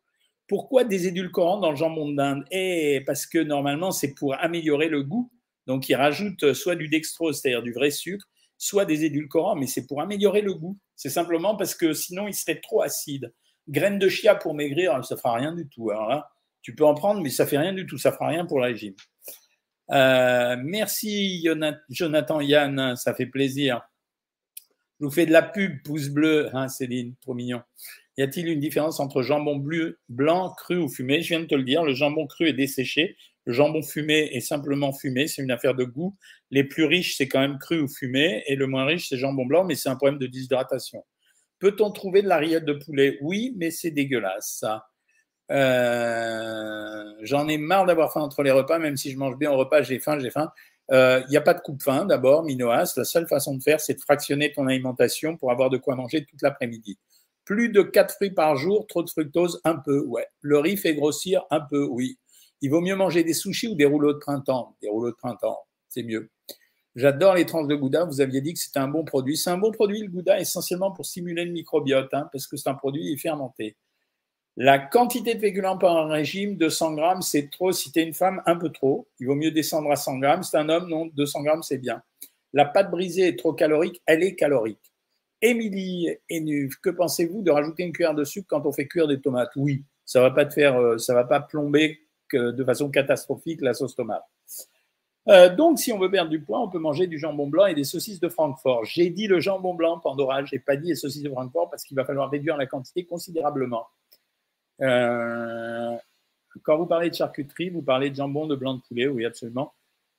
[0.48, 2.44] Pourquoi des édulcorants dans le jambon d'Inde?
[2.50, 5.30] Eh, parce que normalement, c'est pour améliorer le goût.
[5.66, 9.86] Donc, ils rajoutent soit du dextrose, c'est-à-dire du vrai sucre, soit des édulcorants, mais c'est
[9.86, 10.78] pour améliorer le goût.
[10.96, 13.32] C'est simplement parce que sinon, il serait trop acide.
[13.68, 15.90] Graines de chia pour maigrir, ça ne fera rien du tout.
[15.90, 16.30] Alors là,
[16.62, 17.98] tu peux en prendre, mais ça fait rien du tout.
[17.98, 18.94] Ça fera rien pour le régime.
[19.92, 21.46] Euh, merci
[21.90, 23.82] Jonathan Yann, ça fait plaisir.
[24.98, 27.62] Je vous fais de la pub, pouce bleu, hein, Céline, trop mignon.
[28.16, 31.20] Y a-t-il une différence entre jambon bleu, blanc, cru ou fumé?
[31.20, 34.40] Je viens de te le dire, le jambon cru est desséché, le jambon fumé est
[34.40, 36.16] simplement fumé, c'est une affaire de goût.
[36.50, 39.46] Les plus riches, c'est quand même cru ou fumé, et le moins riche, c'est jambon
[39.46, 41.04] blanc, mais c'est un problème de déshydratation.
[41.60, 43.18] Peut-on trouver de la rillette de poulet?
[43.22, 44.64] Oui, mais c'est dégueulasse.
[45.52, 49.56] Euh, j'en ai marre d'avoir faim entre les repas, même si je mange bien au
[49.56, 50.50] repas, j'ai faim, j'ai faim.
[50.90, 52.94] Il euh, n'y a pas de coupe-faim, d'abord, Minoas.
[52.96, 56.24] La seule façon de faire, c'est de fractionner ton alimentation pour avoir de quoi manger
[56.24, 56.98] toute l'après-midi.
[57.44, 60.26] Plus de 4 fruits par jour, trop de fructose, un peu, ouais.
[60.40, 62.18] Le riz fait grossir, un peu, oui.
[62.60, 64.76] Il vaut mieux manger des sushis ou des rouleaux de printemps.
[64.80, 66.30] Des rouleaux de printemps, c'est mieux.
[66.94, 68.04] J'adore les tranches de Gouda.
[68.04, 69.36] Vous aviez dit que c'était un bon produit.
[69.36, 72.70] C'est un bon produit, le Gouda, essentiellement pour stimuler le microbiote, hein, parce que c'est
[72.70, 73.76] un produit fermenté.
[74.56, 77.72] La quantité de féculents par un régime, 200 grammes, c'est trop.
[77.72, 79.06] Si tu es une femme, un peu trop.
[79.20, 80.42] Il vaut mieux descendre à 100 grammes.
[80.42, 82.02] C'est un homme, non, 200 grammes, c'est bien.
[82.54, 84.80] La pâte brisée est trop calorique, elle est calorique.
[85.42, 86.08] Émilie
[86.82, 89.50] que pensez-vous de rajouter une cuillère de sucre quand on fait cuire des tomates?
[89.56, 92.00] Oui, ça va pas te faire, euh, ça va pas plomber
[92.34, 94.24] de façon catastrophique la sauce tomate.
[95.28, 97.74] Euh, donc, si on veut perdre du poids, on peut manger du jambon blanc et
[97.74, 98.84] des saucisses de Francfort.
[98.84, 101.96] J'ai dit le jambon blanc, Pandora, j'ai pas dit les saucisses de Francfort parce qu'il
[101.96, 103.88] va falloir réduire la quantité considérablement.
[104.82, 105.96] Euh,
[106.62, 109.72] quand vous parlez de charcuterie, vous parlez de jambon, de blanc de poulet, oui, absolument.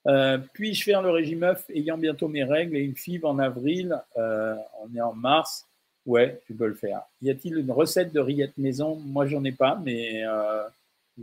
[0.08, 3.98] Euh, puis-je faire le régime œuf ayant bientôt mes règles et une fibre en avril
[4.16, 5.66] On est en mars?
[6.06, 7.02] Ouais, tu peux le faire.
[7.22, 8.96] Y a-t-il une recette de rillettes maison?
[8.96, 10.24] Moi, j'en ai pas, mais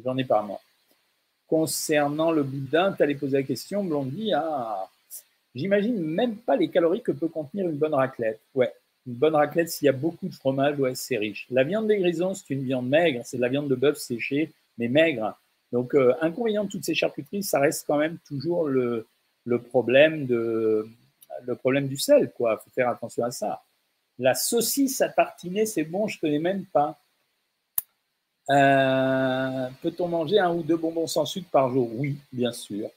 [0.03, 0.61] j'en ai pas, moi.
[1.47, 4.33] Concernant le boudin, tu allais poser la question, Blondie.
[4.35, 4.89] Ah,
[5.55, 8.41] j'imagine même pas les calories que peut contenir une bonne raclette.
[8.55, 8.73] Ouais,
[9.07, 11.47] une bonne raclette, s'il y a beaucoup de fromage, ouais, c'est riche.
[11.51, 14.53] La viande des grisons, c'est une viande maigre, c'est de la viande de bœuf séchée,
[14.79, 15.39] mais maigre.
[15.73, 19.07] Donc, euh, inconvénient de toutes ces charcuteries, ça reste quand même toujours le,
[19.69, 22.57] problème du sel, quoi.
[22.59, 23.63] Faut faire attention à ça.
[24.19, 26.99] La saucisse à tartiner, c'est bon, je ne connais même pas.
[28.51, 31.89] Euh, peut-on manger un ou deux bonbons sans sucre par jour?
[31.95, 32.91] Oui, bien sûr.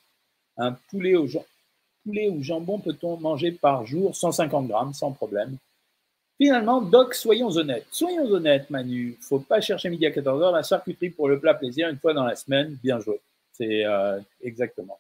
[0.57, 4.15] Un poulet ou jambon peut-on manger par jour?
[4.15, 5.57] 150 grammes sans problème.
[6.39, 7.87] Finalement, Doc, soyons honnêtes.
[7.89, 9.17] Soyons honnêtes, Manu.
[9.21, 10.53] Faut pas chercher midi à 14h.
[10.53, 13.19] La charcuterie pour le plat plaisir, une fois dans la semaine, bien joué.
[13.53, 14.99] C'est euh, exactement.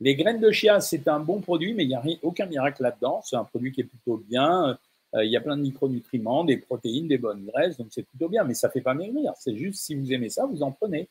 [0.00, 3.22] Les graines de chia, c'est un bon produit, mais il n'y a aucun miracle là-dedans.
[3.24, 4.78] C'est un produit qui est plutôt bien.
[5.14, 8.28] Euh, il y a plein de micronutriments, des protéines, des bonnes graisses, donc c'est plutôt
[8.28, 9.32] bien, mais ça ne fait pas maigrir.
[9.38, 11.08] C'est juste si vous aimez ça, vous en prenez.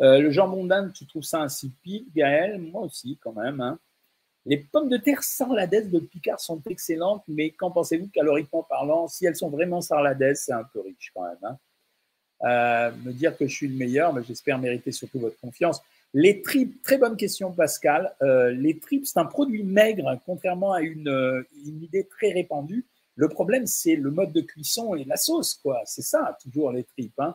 [0.00, 2.58] Euh, le jambon d'Inde, tu trouves ça insipide, Gaël?
[2.58, 3.60] Moi aussi, quand même.
[3.60, 3.78] Hein.
[4.44, 9.08] Les pommes de terre sarladaises de Picard sont excellentes, mais qu'en pensez-vous caloriquement parlant?
[9.08, 11.38] Si elles sont vraiment sarladaises, c'est un peu riche quand même.
[11.42, 11.58] Hein.
[12.42, 15.80] Euh, me dire que je suis le meilleur, mais j'espère mériter surtout votre confiance.
[16.12, 18.14] Les tripes, très bonne question Pascal.
[18.20, 21.46] Les tripes, c'est un produit maigre, contrairement à une
[21.82, 22.86] idée très répandue.
[23.16, 25.80] Le problème, c'est le mode de cuisson et la sauce, quoi.
[25.86, 27.18] C'est ça, toujours les tripes.
[27.18, 27.34] Hein.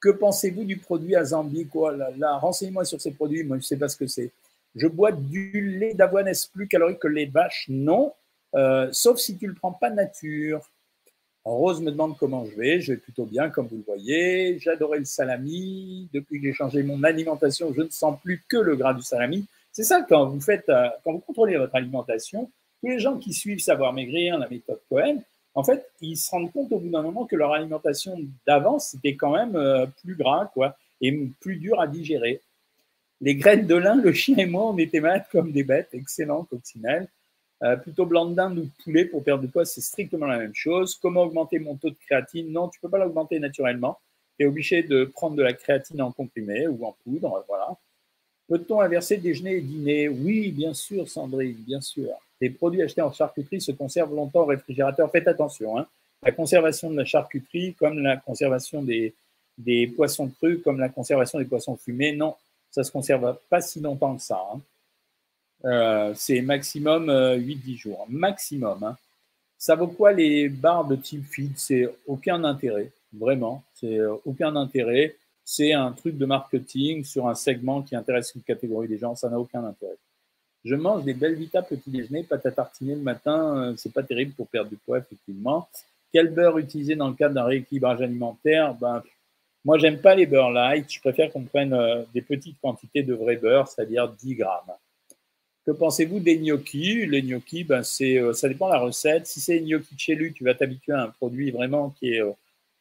[0.00, 1.96] Que pensez-vous du produit Azambi, quoi?
[2.38, 3.42] Renseignez-moi sur ces produits.
[3.42, 4.30] Moi, je ne sais pas ce que c'est.
[4.74, 8.12] Je bois du lait d'avoine, est-ce plus calorique que le lait de vache Non.
[8.54, 10.70] Euh, sauf si tu le prends pas nature.
[11.44, 12.80] Rose me demande comment je vais.
[12.80, 14.58] Je vais plutôt bien, comme vous le voyez.
[14.58, 16.10] J'adorais le salami.
[16.12, 19.46] Depuis que j'ai changé mon alimentation, je ne sens plus que le gras du salami.
[19.72, 22.50] C'est ça quand vous euh, quand vous contrôlez votre alimentation.
[22.80, 25.22] Tous les gens qui suivent Savoir Maigrir, la méthode Cohen,
[25.54, 29.16] en fait, ils se rendent compte au bout d'un moment que leur alimentation d'avant, c'était
[29.16, 32.42] quand même euh, plus gras, quoi, et plus dur à digérer.
[33.22, 35.88] Les graines de lin, le chien et moi, on était malades comme des bêtes.
[35.94, 37.08] Excellent, coccinelle.
[37.62, 40.36] Euh, plutôt blanc de dinde ou de poulet pour perdre du poids, c'est strictement la
[40.36, 40.94] même chose.
[41.00, 42.52] Comment augmenter mon taux de créatine?
[42.52, 43.98] Non, tu peux pas l'augmenter naturellement.
[44.38, 47.42] Tu es obligé de prendre de la créatine en comprimé ou en poudre.
[47.48, 47.68] Voilà.
[48.46, 50.08] Peut-on inverser déjeuner et dîner?
[50.10, 52.10] Oui, bien sûr, Sandrine, bien sûr.
[52.40, 55.10] Les produits achetés en charcuterie se conservent longtemps au réfrigérateur.
[55.10, 55.78] Faites attention.
[55.78, 55.86] Hein.
[56.22, 59.14] La conservation de la charcuterie, comme la conservation des,
[59.96, 62.34] poissons crus, comme la conservation des poissons fumés, non,
[62.70, 64.42] ça ne se conserve pas si longtemps que ça.
[64.52, 64.60] Hein.
[65.64, 68.06] Euh, c'est maximum 8-10 euh, jours.
[68.08, 68.82] Maximum.
[68.82, 68.96] Hein.
[69.58, 71.52] Ça vaut quoi les barres de type feed?
[71.56, 72.90] C'est aucun intérêt.
[73.12, 73.62] Vraiment.
[73.74, 75.16] C'est euh, aucun intérêt.
[75.44, 79.14] C'est un truc de marketing sur un segment qui intéresse une catégorie des gens.
[79.14, 79.96] Ça n'a aucun intérêt.
[80.66, 83.72] Je mange des belles vita petit déjeuner, pâte à tartiner le matin.
[83.76, 85.68] C'est pas terrible pour perdre du poids, effectivement.
[86.12, 88.74] Quel beurre utiliser dans le cadre d'un rééquilibrage alimentaire?
[88.74, 89.00] Ben,
[89.64, 90.92] Moi, j'aime pas les beurres light.
[90.92, 94.72] Je préfère qu'on prenne des petites quantités de vrai beurre, c'est-à-dire 10 grammes.
[95.66, 97.06] Que pensez-vous des gnocchis?
[97.06, 99.26] Les gnocchis, ben euh, ça dépend de la recette.
[99.26, 102.22] Si c'est gnocchi de chez lui, tu vas t'habituer à un produit vraiment qui est
[102.22, 102.30] euh,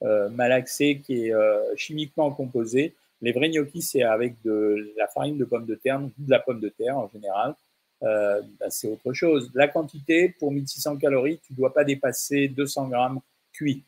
[0.03, 1.33] euh, malaxé, qui est
[1.75, 2.93] chimiquement composé.
[3.21, 6.59] Les vrais gnocchis, c'est avec de la farine de pomme de terre, de la pomme
[6.59, 7.55] de terre en général.
[8.01, 9.49] Ben c'est autre chose.
[9.53, 13.19] La quantité, pour 1600 calories, tu ne dois pas dépasser 200 grammes
[13.53, 13.83] cuits.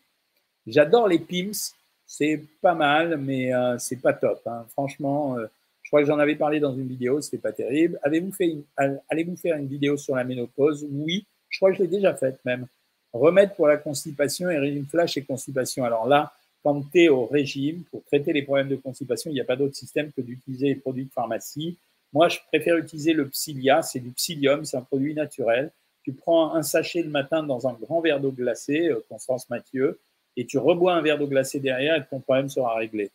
[0.65, 1.73] J'adore les pims,
[2.05, 4.41] c'est pas mal, mais c'est pas top.
[4.45, 4.65] Hein.
[4.71, 5.37] Franchement,
[5.81, 7.99] je crois que j'en avais parlé dans une vidéo, c'était pas terrible.
[8.03, 10.85] Allez-vous faire une vidéo sur la ménopause?
[10.91, 12.67] Oui, je crois que je l'ai déjà faite même.
[13.13, 15.85] Remède pour la constipation et régime flash et constipation.
[15.85, 19.39] Alors là, quand tu es au régime, pour traiter les problèmes de constipation, il n'y
[19.39, 21.77] a pas d'autre système que d'utiliser les produits de pharmacie.
[22.13, 25.71] Moi, je préfère utiliser le Psyllia, c'est du psyllium, c'est un produit naturel.
[26.03, 29.99] Tu prends un sachet le matin dans un grand verre d'eau glacée, euh, Constance Mathieu,
[30.37, 33.11] et tu rebois un verre d'eau glacée derrière et ton problème sera réglé.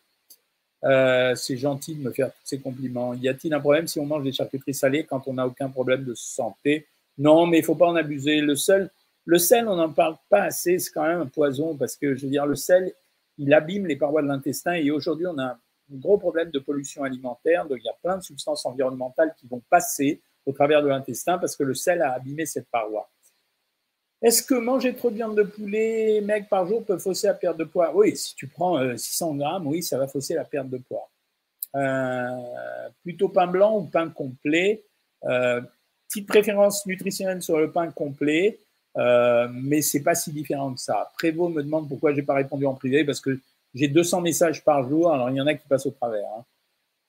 [0.83, 3.13] Euh, c'est gentil de me faire tous ces compliments.
[3.13, 6.03] Y a-t-il un problème si on mange des charcuteries salées quand on n'a aucun problème
[6.03, 6.87] de santé?
[7.17, 8.41] Non, mais il faut pas en abuser.
[8.41, 8.89] Le sel,
[9.67, 10.79] on n'en parle pas assez.
[10.79, 12.91] C'est quand même un poison parce que je veux dire, le sel,
[13.37, 15.57] il abîme les parois de l'intestin et aujourd'hui, on a
[15.97, 17.65] gros problème de pollution alimentaire.
[17.67, 21.37] Donc, il y a plein de substances environnementales qui vont passer au travers de l'intestin
[21.37, 23.09] parce que le sel a abîmé cette paroi.
[24.23, 27.57] Est-ce que manger trop de viande de poulet, mec, par jour peut fausser la perte
[27.57, 27.93] de poids?
[27.93, 31.09] Oui, si tu prends 600 euh, grammes, oui, ça va fausser la perte de poids.
[31.75, 32.29] Euh,
[33.03, 34.85] plutôt pain blanc ou pain complet.
[35.25, 35.59] Euh,
[36.07, 38.59] petite préférence nutritionnelle sur le pain complet,
[38.95, 41.11] mais c'est pas si différent que ça.
[41.15, 43.37] Prévost me demande pourquoi j'ai pas répondu en privé, parce que
[43.73, 46.27] j'ai 200 messages par jour, alors il y en a qui passent au travers.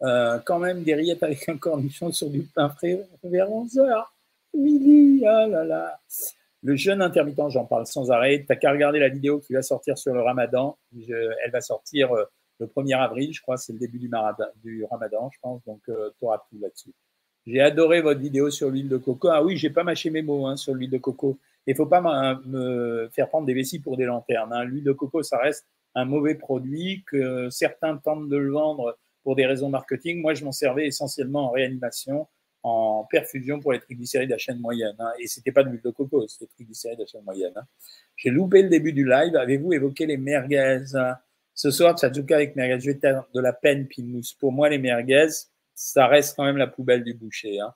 [0.00, 0.40] Hein.
[0.44, 4.14] quand même, des rillettes avec un cornichon sur du pain frais vers 11 heures.
[4.54, 6.00] Midi, ah là là.
[6.62, 8.40] Le jeûne intermittent, j'en parle sans arrêt.
[8.40, 10.78] Tu n'as qu'à regarder la vidéo qui va sortir sur le ramadan.
[10.94, 12.24] elle va sortir euh,
[12.58, 14.10] le 1er avril, je crois, c'est le début du,
[14.62, 15.62] du, ramadan, je pense.
[15.66, 16.94] Donc, euh, tu auras tout là-dessus.
[17.46, 19.28] J'ai adoré votre vidéo sur l'huile de coco.
[19.28, 21.38] Ah oui, j'ai pas mâché mes mots hein, sur l'huile de coco.
[21.66, 24.52] Il faut pas me faire prendre des vessies pour des lanternes.
[24.52, 24.64] Hein.
[24.64, 29.36] L'huile de coco, ça reste un mauvais produit que certains tentent de le vendre pour
[29.36, 30.20] des raisons marketing.
[30.20, 32.28] Moi, je m'en servais essentiellement en réanimation,
[32.62, 34.96] en perfusion pour les triglycérides à chaîne moyenne.
[34.98, 35.12] Hein.
[35.18, 37.52] Et c'était pas de l'huile de coco, c'était triglycérides à chaîne moyenne.
[37.56, 37.66] Hein.
[38.16, 39.34] J'ai loupé le début du live.
[39.36, 40.84] Avez-vous évoqué les merguez
[41.54, 42.98] Ce soir, Tchadjouka avec merguez, je vais
[43.34, 44.34] de la peine, Pinous.
[44.38, 45.28] Pour moi, les merguez,
[45.74, 47.60] ça reste quand même la poubelle du boucher.
[47.60, 47.74] Hein.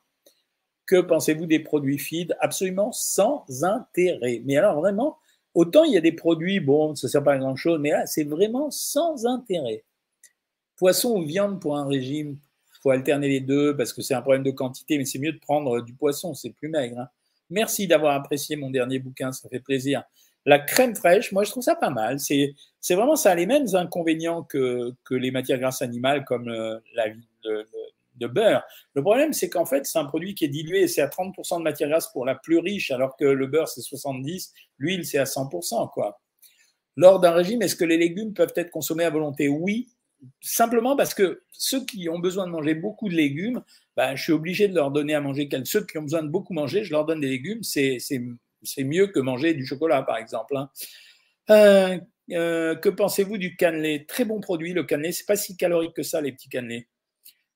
[0.86, 2.34] Que pensez-vous des produits feed?
[2.40, 4.42] Absolument sans intérêt.
[4.46, 5.18] Mais alors, vraiment,
[5.58, 8.06] Autant il y a des produits, bon, ça ne sert pas à grand-chose, mais là,
[8.06, 9.82] c'est vraiment sans intérêt.
[10.76, 14.22] Poisson ou viande pour un régime, il faut alterner les deux parce que c'est un
[14.22, 17.00] problème de quantité, mais c'est mieux de prendre du poisson, c'est plus maigre.
[17.00, 17.08] Hein.
[17.50, 20.04] Merci d'avoir apprécié mon dernier bouquin, ça fait plaisir.
[20.46, 22.20] La crème fraîche, moi je trouve ça pas mal.
[22.20, 22.54] C'est,
[22.90, 27.08] vraiment ça les mêmes inconvénients que, les matières grasses animales comme euh, la,
[27.42, 27.66] le,
[28.18, 28.62] de beurre.
[28.94, 31.62] Le problème, c'est qu'en fait, c'est un produit qui est dilué, c'est à 30% de
[31.62, 35.24] matière grasse pour la plus riche, alors que le beurre, c'est 70%, l'huile, c'est à
[35.24, 35.90] 100%.
[35.92, 36.20] Quoi.
[36.96, 39.48] Lors d'un régime, est-ce que les légumes peuvent être consommés à volonté?
[39.48, 39.88] Oui,
[40.40, 43.62] simplement parce que ceux qui ont besoin de manger beaucoup de légumes,
[43.96, 45.48] ben, je suis obligé de leur donner à manger.
[45.64, 47.62] Ceux qui ont besoin de beaucoup manger, je leur donne des légumes.
[47.62, 47.98] C'est
[48.78, 50.56] mieux que manger du chocolat, par exemple.
[50.56, 50.70] Hein.
[51.50, 51.98] Euh,
[52.32, 54.04] euh, que pensez-vous du cannelé?
[54.06, 55.12] Très bon produit, le cannelé.
[55.12, 56.88] C'est pas si calorique que ça, les petits cannelés.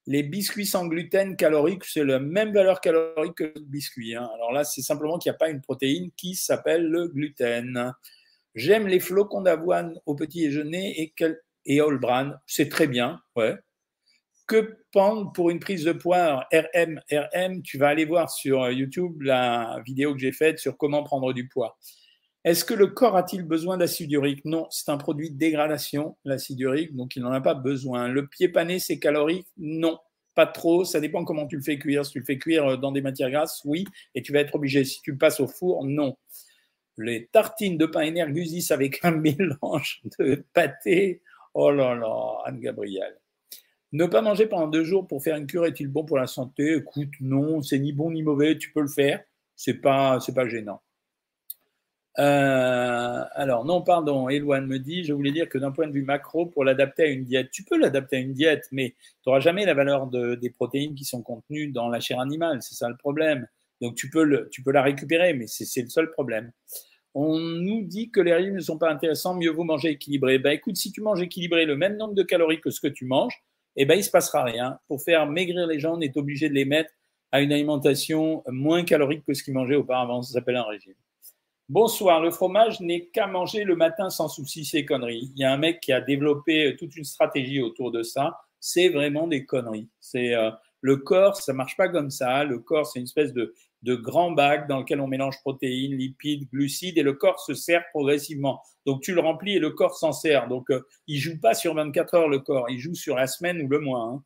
[0.07, 4.17] Les biscuits sans gluten calorique, c'est la même valeur calorique que le biscuit.
[4.17, 4.29] Hein.
[4.35, 7.93] Alors là, c'est simplement qu'il n'y a pas une protéine qui s'appelle le gluten.
[8.55, 11.15] J'aime les flocons d'avoine au petit déjeuner et,
[11.67, 12.33] et bran.
[12.47, 13.55] C'est très bien, ouais.
[14.49, 19.23] Que prendre pour une prise de poids RM, RM, tu vas aller voir sur YouTube
[19.23, 21.79] la vidéo que j'ai faite sur comment prendre du poids.
[22.45, 26.59] Est-ce que le corps a-t-il besoin d'acide urique Non, c'est un produit de dégradation, l'acide
[26.61, 28.09] urique, donc il n'en a pas besoin.
[28.09, 29.99] Le pied pané, c'est calorique Non,
[30.35, 30.85] pas trop.
[30.85, 32.05] Ça dépend comment tu le fais cuire.
[32.05, 34.85] Si tu le fais cuire dans des matières grasses, oui, et tu vas être obligé.
[34.85, 36.17] Si tu le passes au four, non.
[36.99, 41.23] Les tartines de pain énergusis avec un mélange de pâté,
[41.55, 43.19] oh là là, Anne-Gabrielle.
[43.93, 46.77] Ne pas manger pendant deux jours pour faire une cure est-il bon pour la santé?
[46.77, 49.23] Écoute, non, c'est ni bon ni mauvais, tu peux le faire,
[49.55, 50.81] c'est pas, pas gênant.
[52.19, 56.03] Euh, alors, non, pardon, Eloane me dit, je voulais dire que d'un point de vue
[56.03, 59.41] macro, pour l'adapter à une diète, tu peux l'adapter à une diète, mais tu n'auras
[59.41, 62.89] jamais la valeur de, des protéines qui sont contenues dans la chair animale, c'est ça
[62.89, 63.47] le problème.
[63.81, 66.53] Donc, tu peux, le, tu peux la récupérer, mais c'est le seul problème.
[67.15, 70.39] On nous dit que les régimes ne sont pas intéressants, mieux vaut manger équilibré.
[70.39, 73.05] Ben, écoute, si tu manges équilibré le même nombre de calories que ce que tu
[73.05, 73.43] manges,
[73.77, 74.79] eh ben, il se passera rien.
[74.87, 76.91] Pour faire maigrir les gens, on est obligé de les mettre
[77.33, 80.23] à une alimentation moins calorique que ce qu'ils mangeaient auparavant.
[80.23, 80.95] Ça s'appelle un régime.
[81.73, 85.33] Bonsoir, le fromage n'est qu'à manger le matin sans souci, c'est conneries.
[85.35, 88.41] Il y a un mec qui a développé euh, toute une stratégie autour de ça.
[88.61, 89.89] C'est vraiment des conneries.
[89.99, 90.51] C'est euh,
[90.83, 92.45] le corps, ça marche pas comme ça.
[92.45, 93.55] Le corps, c'est une espèce de,
[93.87, 98.61] grand bac dans lequel on mélange protéines, lipides, glucides et le corps se sert progressivement.
[98.85, 100.49] Donc tu le remplis et le corps s'en sert.
[100.49, 103.63] Donc euh, il joue pas sur 24 heures le corps, il joue sur la semaine
[103.63, 104.03] ou le mois.
[104.03, 104.23] Hein.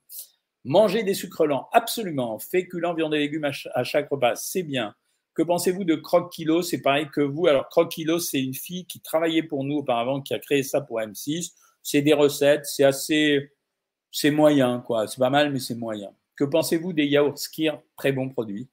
[0.64, 2.40] Manger des sucres lents, absolument.
[2.40, 4.96] Féculents, viande et légumes à chaque repas, c'est bien.
[5.36, 7.46] Que pensez-vous de Croc Kilo C'est pareil que vous.
[7.46, 10.80] Alors, Croc Kilo, c'est une fille qui travaillait pour nous auparavant, qui a créé ça
[10.80, 11.52] pour M6.
[11.82, 13.52] C'est des recettes, c'est assez,
[14.10, 15.06] c'est moyen, quoi.
[15.06, 16.10] C'est pas mal, mais c'est moyen.
[16.36, 18.70] Que pensez-vous des yaourts Skir Très bon produit.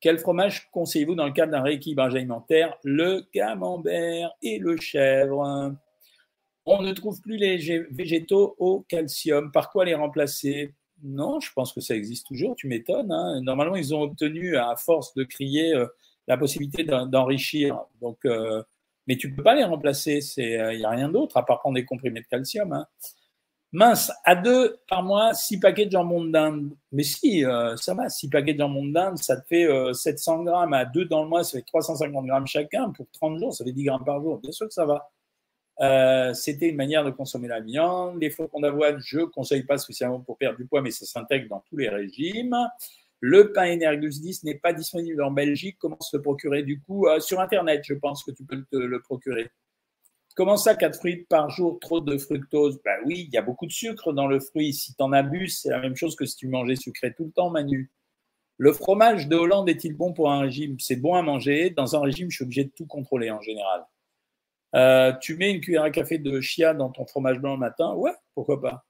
[0.00, 2.74] Quel fromage conseillez-vous dans le cadre d'un rééquilibrage alimentaire?
[2.84, 5.76] Le camembert et le chèvre.
[6.64, 9.52] On ne trouve plus les végétaux au calcium.
[9.52, 10.74] Par quoi les remplacer?
[11.02, 13.12] Non, je pense que ça existe toujours, tu m'étonnes.
[13.12, 13.40] Hein.
[13.42, 15.86] Normalement, ils ont obtenu, à force de crier, euh,
[16.26, 17.80] la possibilité d'enrichir.
[18.00, 18.62] Donc, euh,
[19.06, 20.20] mais tu ne peux pas les remplacer.
[20.36, 22.72] Il n'y euh, a rien d'autre à part prendre des comprimés de calcium.
[22.72, 22.86] Hein.
[23.72, 26.70] Mince, à deux par mois, six paquets de jambon de dinde.
[26.92, 27.44] Mais si,
[27.76, 30.72] ça va, six paquets de jambon de dinde, ça te fait 700 grammes.
[30.72, 32.90] À deux dans le mois, ça fait 350 grammes chacun.
[32.90, 34.38] Pour 30 jours, ça fait 10 grammes par jour.
[34.38, 35.10] Bien sûr que ça va.
[35.80, 38.20] Euh, c'était une manière de consommer la viande.
[38.20, 41.48] Les flocons d'avoine, je ne conseille pas spécialement pour perdre du poids, mais ça s'intègre
[41.48, 42.56] dans tous les régimes.
[43.20, 45.76] Le pain Energus 10 n'est pas disponible en Belgique.
[45.80, 46.62] Comment se le procurer?
[46.62, 49.50] Du coup euh, Sur Internet, je pense que tu peux te le procurer.
[50.34, 52.80] Comment ça, 4 fruits par jour, trop de fructose?
[52.84, 54.72] Ben oui, il y a beaucoup de sucre dans le fruit.
[54.72, 57.32] Si tu en abuses, c'est la même chose que si tu mangeais sucré tout le
[57.32, 57.90] temps, Manu.
[58.56, 60.78] Le fromage de Hollande est-il bon pour un régime?
[60.78, 61.70] C'est bon à manger.
[61.70, 63.84] Dans un régime, je suis obligé de tout contrôler en général.
[64.74, 67.94] Euh, tu mets une cuillère à café de chia dans ton fromage blanc le matin?
[67.94, 68.84] Ouais, pourquoi pas.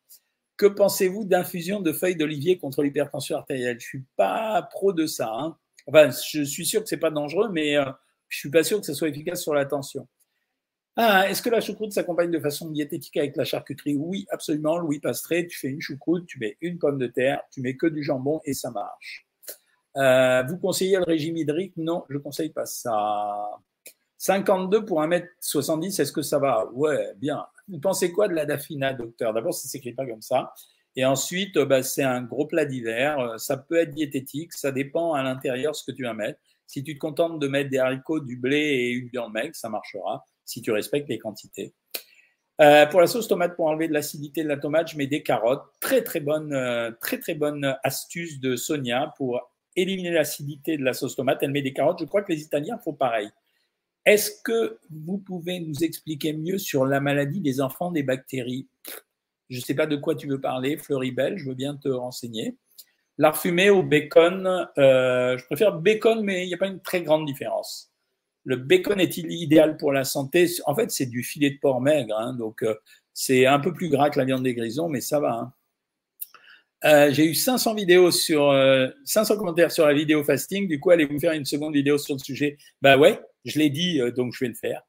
[0.57, 3.79] Que pensez-vous d'infusion de feuilles d'olivier contre l'hypertension artérielle?
[3.81, 5.31] Je suis pas pro de ça.
[5.33, 5.57] Hein.
[5.87, 7.85] Enfin, je suis sûr que c'est pas dangereux, mais euh,
[8.29, 10.07] Je suis pas sûr que ça soit efficace sur la tension.
[10.97, 13.97] Ah, est-ce que la choucroute s'accompagne de façon diététique avec la charcuterie?
[13.97, 14.79] Oui, absolument.
[14.79, 17.87] Louis Pastré, tu fais une choucroute, tu mets une pomme de terre, tu mets que
[17.87, 19.27] du jambon et ça marche.
[19.97, 21.75] Euh, vous conseillez le régime hydrique?
[21.77, 23.49] Non, je ne conseille pas ça.
[24.19, 26.67] 52 pour 1m70, est-ce que ça va?
[26.73, 27.47] Ouais, bien.
[27.69, 29.33] Vous pensez quoi de la daphina, docteur?
[29.33, 30.53] D'abord, ça ne s'écrit pas comme ça.
[30.97, 33.39] Et ensuite, bah, c'est un gros plat d'hiver.
[33.39, 36.41] Ça peut être diététique, ça dépend à l'intérieur ce que tu vas mettre.
[36.67, 39.69] Si tu te contentes de mettre des haricots, du blé et une viande maigre, ça
[39.69, 41.75] marchera si tu respectes les quantités.
[42.61, 45.23] Euh, pour la sauce tomate, pour enlever de l'acidité de la tomate, je mets des
[45.23, 45.63] carottes.
[45.81, 49.41] Très très bonne, euh, très très bonne astuce de Sonia pour
[49.77, 51.39] éliminer l'acidité de la sauce tomate.
[51.43, 52.01] Elle met des carottes.
[52.01, 53.31] Je crois que les Italiens font pareil.
[54.09, 58.67] Est-ce que vous pouvez nous expliquer mieux sur la maladie des enfants des bactéries?
[59.51, 62.57] Je ne sais pas de quoi tu veux parler, Fleuribel, je veux bien te renseigner.
[63.19, 67.03] Lard fumé au bacon, euh, je préfère bacon, mais il n'y a pas une très
[67.03, 67.93] grande différence.
[68.45, 72.17] Le bacon est-il idéal pour la santé En fait, c'est du filet de porc maigre,
[72.19, 72.75] hein, donc euh,
[73.13, 75.35] c'est un peu plus gras que la viande des grisons, mais ça va.
[75.35, 75.53] Hein.
[76.87, 78.55] Euh, j'ai eu 500 vidéos sur
[79.05, 80.67] 500 commentaires sur la vidéo fasting.
[80.67, 82.57] Du coup, allez-vous faire une seconde vidéo sur le sujet?
[82.81, 84.83] Bah ouais, je l'ai dit, donc je vais le faire.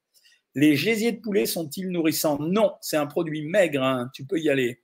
[0.56, 2.40] Les gésiers de poulet sont-ils nourrissants?
[2.40, 3.84] Non, c'est un produit maigre.
[3.84, 4.82] Hein, tu peux y aller.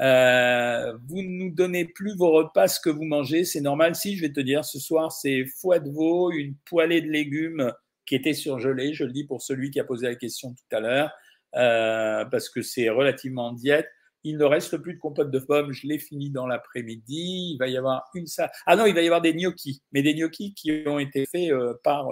[0.00, 3.96] Euh, vous ne nous donnez plus vos repas, ce que vous mangez, c'est normal.
[3.96, 7.72] Si, je vais te dire, ce soir, c'est foie de veau, une poêlée de légumes
[8.06, 8.94] qui était surgelée.
[8.94, 11.10] Je le dis pour celui qui a posé la question tout à l'heure,
[11.56, 13.88] euh, parce que c'est relativement diète.
[14.24, 15.72] Il ne reste plus de compote de pommes.
[15.72, 17.52] Je l'ai fini dans l'après-midi.
[17.54, 18.50] Il va y avoir une salle.
[18.66, 21.50] Ah non, il va y avoir des gnocchis, mais des gnocchis qui ont été faits
[21.50, 22.10] euh, par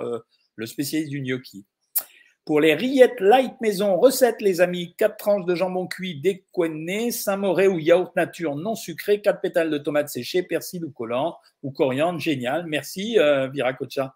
[0.57, 1.65] le spécialiste du gnocchi.
[2.45, 7.67] Pour les rillettes light maison, recette les amis, 4 tranches de jambon cuit décoiné, Saint-Moré
[7.67, 12.21] ou yaourt nature non sucré, 4 pétales de tomates séchées, persil ou collant ou coriandre,
[12.21, 12.67] génial.
[12.67, 14.15] Merci euh, Viracocha.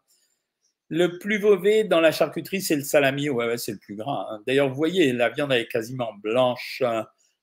[0.89, 3.29] Le plus mauvais dans la charcuterie, c'est le salami.
[3.29, 4.29] Ouais, ouais c'est le plus gras.
[4.31, 4.43] Hein.
[4.47, 6.83] D'ailleurs, vous voyez, la viande est quasiment blanche.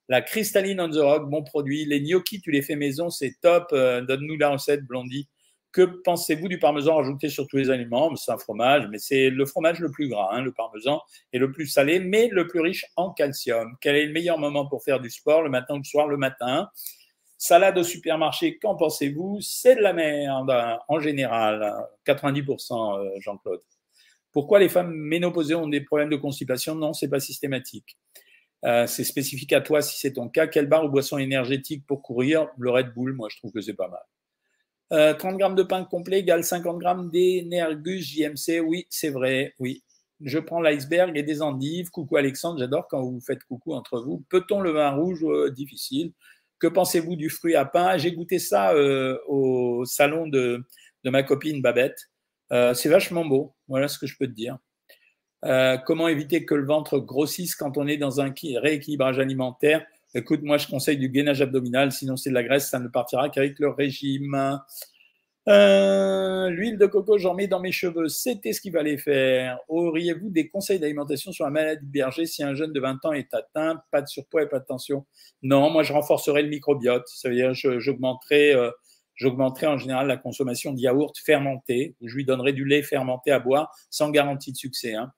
[0.09, 1.83] La cristalline on the rock, bon produit.
[1.83, 3.67] Les gnocchis, tu les fais maison, c'est top.
[3.73, 5.27] Euh, donne-nous la recette, Blondie.
[5.71, 8.15] Que pensez-vous du parmesan ajouté sur tous les aliments?
[8.15, 11.01] C'est un fromage, mais c'est le fromage le plus gras, hein, le parmesan,
[11.33, 13.75] et le plus salé, mais le plus riche en calcium.
[13.81, 15.41] Quel est le meilleur moment pour faire du sport?
[15.41, 16.07] Le matin ou le soir?
[16.07, 16.69] Le matin.
[17.37, 19.39] Salade au supermarché, qu'en pensez-vous?
[19.41, 20.51] C'est de la merde,
[20.87, 21.75] en général,
[22.05, 23.61] 90%, euh, Jean-Claude.
[24.31, 26.75] Pourquoi les femmes ménopausées ont des problèmes de constipation?
[26.75, 27.97] Non, c'est pas systématique.
[28.65, 30.47] Euh, c'est spécifique à toi si c'est ton cas.
[30.47, 32.47] Quelle barre ou boisson énergétique pour courir?
[32.57, 34.01] Le Red Bull, moi je trouve que c'est pas mal.
[34.89, 38.61] 30 euh, grammes de pain complet égale 50 grammes d'énergus JMC.
[38.61, 39.83] Oui, c'est vrai, oui.
[40.21, 41.89] Je prends l'iceberg et des endives.
[41.89, 44.23] Coucou Alexandre, j'adore quand vous faites coucou entre vous.
[44.29, 46.13] Peut-on le vin rouge euh, Difficile?
[46.59, 47.97] Que pensez-vous du fruit à pain?
[47.97, 50.65] J'ai goûté ça euh, au salon de,
[51.03, 52.09] de, ma copine Babette.
[52.49, 53.53] c'est vachement beau.
[53.67, 54.57] Voilà ce que je peux te dire.
[55.85, 59.85] comment éviter que le ventre grossisse quand on est dans un rééquilibrage alimentaire?
[60.15, 63.29] Écoute, moi, je conseille du gainage abdominal, sinon c'est de la graisse, ça ne partira
[63.29, 64.59] qu'avec le régime.
[65.47, 68.09] Euh, l'huile de coco, j'en mets dans mes cheveux.
[68.09, 69.59] C'était ce qu'il fallait faire.
[69.69, 73.13] Auriez-vous des conseils d'alimentation sur la maladie de Berger si un jeune de 20 ans
[73.13, 73.81] est atteint?
[73.91, 75.05] Pas de surpoids et pas de tension.
[75.41, 77.07] Non, moi, je renforcerai le microbiote.
[77.07, 78.71] Ça veut dire j'augmenterai, euh,
[79.15, 81.95] j'augmenterai en général la consommation de yaourt fermenté.
[82.01, 84.95] Je lui donnerai du lait fermenté à boire sans garantie de succès.
[84.95, 85.13] Hein.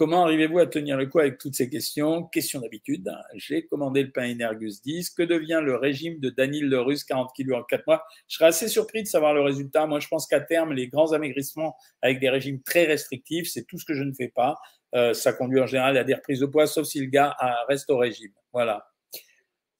[0.00, 2.24] Comment arrivez-vous à tenir le coup avec toutes ces questions?
[2.24, 3.14] Question d'habitude.
[3.34, 5.10] J'ai commandé le pain Energus 10.
[5.10, 8.02] Que devient le régime de Daniel le Russe, 40 kg en 4 mois?
[8.26, 9.86] Je serais assez surpris de savoir le résultat.
[9.86, 13.76] Moi, je pense qu'à terme, les grands amaigrissements avec des régimes très restrictifs, c'est tout
[13.76, 14.56] ce que je ne fais pas.
[14.94, 17.36] Euh, ça conduit en général à des reprises de poids, sauf si le gars
[17.68, 18.32] reste au régime.
[18.54, 18.86] Voilà.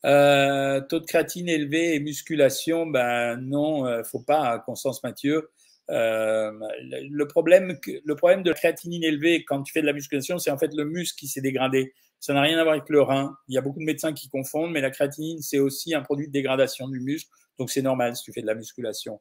[0.04, 5.48] Euh, taux de créatine élevé et musculation, ben non, euh, faut pas, Constance Mathieu.
[5.90, 10.38] Euh, le, problème, le problème de la créatinine élevée quand tu fais de la musculation,
[10.38, 11.92] c'est en fait le muscle qui s'est dégradé.
[12.20, 13.37] Ça n'a rien à voir avec le rein.
[13.48, 16.29] Il y a beaucoup de médecins qui confondent, mais la créatinine, c'est aussi un produit
[16.29, 17.31] de dégradation du muscle.
[17.59, 19.20] Donc c'est normal si tu fais de la musculation.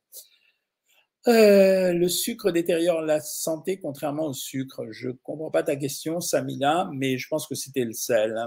[1.28, 4.86] Euh, le sucre détériore la santé contrairement au sucre.
[4.92, 8.38] Je comprends pas ta question, Samina, mais je pense que c'était le sel.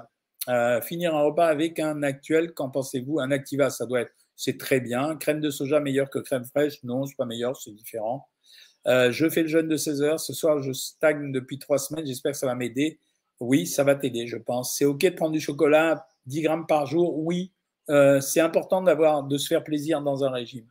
[0.48, 3.20] Euh, finir un repas avec un actuel, qu'en pensez-vous?
[3.20, 5.16] Un Activa, ça doit être c'est très bien.
[5.16, 6.82] Crème de soja meilleure que crème fraîche?
[6.82, 8.28] Non, c'est pas meilleur, c'est différent.
[8.86, 10.20] Euh, je fais le jeûne de 16 heures.
[10.20, 12.06] Ce soir, je stagne depuis trois semaines.
[12.06, 12.98] J'espère que ça va m'aider.
[13.40, 14.76] Oui, ça va t'aider, je pense.
[14.76, 17.18] C'est OK de prendre du chocolat 10 grammes par jour?
[17.18, 17.52] Oui,
[17.90, 20.66] euh, c'est important de se faire plaisir dans un régime.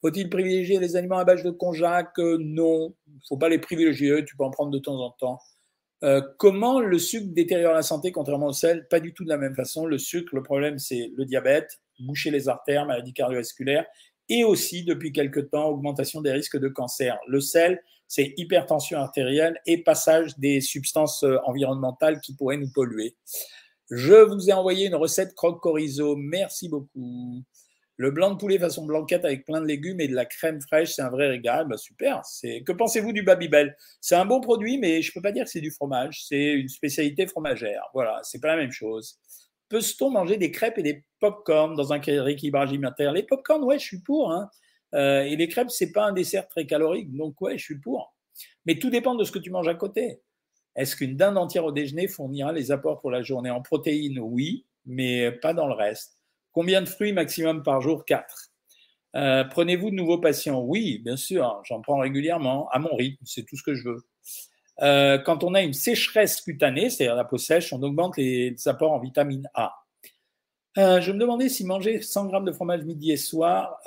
[0.00, 4.24] Faut-il privilégier les aliments à base de konjac Non, il faut pas les privilégier.
[4.24, 5.40] Tu peux en prendre de temps en temps.
[6.04, 8.86] Euh, comment le sucre détériore la santé contrairement au sel?
[8.88, 9.86] Pas du tout de la même façon.
[9.86, 13.86] Le sucre, le problème, c'est le diabète, boucher les artères, maladie cardiovasculaire
[14.28, 17.18] et aussi depuis quelque temps augmentation des risques de cancer.
[17.28, 23.16] Le sel, c'est hypertension artérielle et passage des substances euh, environnementales qui pourraient nous polluer.
[23.90, 26.16] Je vous ai envoyé une recette croque corizo.
[26.16, 27.44] Merci beaucoup.
[27.98, 30.92] Le blanc de poulet façon blanquette avec plein de légumes et de la crème fraîche,
[30.92, 31.66] c'est un vrai régal.
[31.66, 32.20] Bah, super.
[32.42, 35.50] Que pensez-vous du Babybel C'est un bon produit, mais je ne peux pas dire que
[35.50, 36.24] c'est du fromage.
[36.26, 37.82] C'est une spécialité fromagère.
[37.94, 39.18] Voilà, c'est pas la même chose.
[39.68, 43.12] Peut-on manger des crêpes et des pop-corn dans un rééquilibrage alimentaire?
[43.12, 44.32] Les pop-corn, ouais, je suis pour.
[44.32, 44.48] Hein.
[44.94, 48.14] Euh, et les crêpes, c'est pas un dessert très calorique, donc ouais, je suis pour.
[48.64, 50.20] Mais tout dépend de ce que tu manges à côté.
[50.76, 53.50] Est-ce qu'une dinde entière au déjeuner fournira les apports pour la journée?
[53.50, 56.18] En protéines Oui, mais pas dans le reste.
[56.52, 58.04] Combien de fruits maximum par jour?
[58.04, 58.52] 4.
[59.16, 60.60] Euh, prenez-vous de nouveaux patients?
[60.60, 64.06] Oui, bien sûr, j'en prends régulièrement, à mon rythme, c'est tout ce que je veux.
[64.82, 68.92] Euh, quand on a une sécheresse cutanée, c'est-à-dire la peau sèche, on augmente les, apports
[68.92, 69.74] en vitamine A.
[70.78, 73.78] Euh, je me demandais si manger 100 grammes de fromage midi et soir,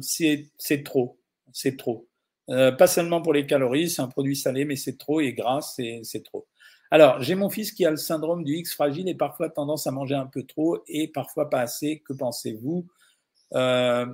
[0.00, 1.18] c'est trop.
[1.52, 2.06] C'est trop.
[2.46, 6.22] pas seulement pour les calories, c'est un produit salé, mais c'est trop et gras, c'est
[6.24, 6.46] trop.
[6.90, 9.90] Alors, j'ai mon fils qui a le syndrome du X fragile et parfois tendance à
[9.90, 12.02] manger un peu trop et parfois pas assez.
[12.06, 12.86] Que pensez-vous?
[13.54, 14.06] Euh,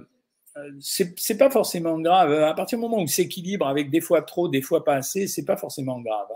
[0.81, 2.33] C'est pas forcément grave.
[2.33, 5.27] À partir du moment où il s'équilibre avec des fois trop, des fois pas assez,
[5.27, 6.29] c'est pas forcément grave.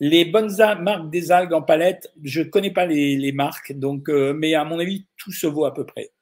[0.00, 4.54] Les bonnes marques des algues en palette, je connais pas les, marques, donc, euh, mais
[4.54, 6.12] à mon avis, tout se vaut à peu près.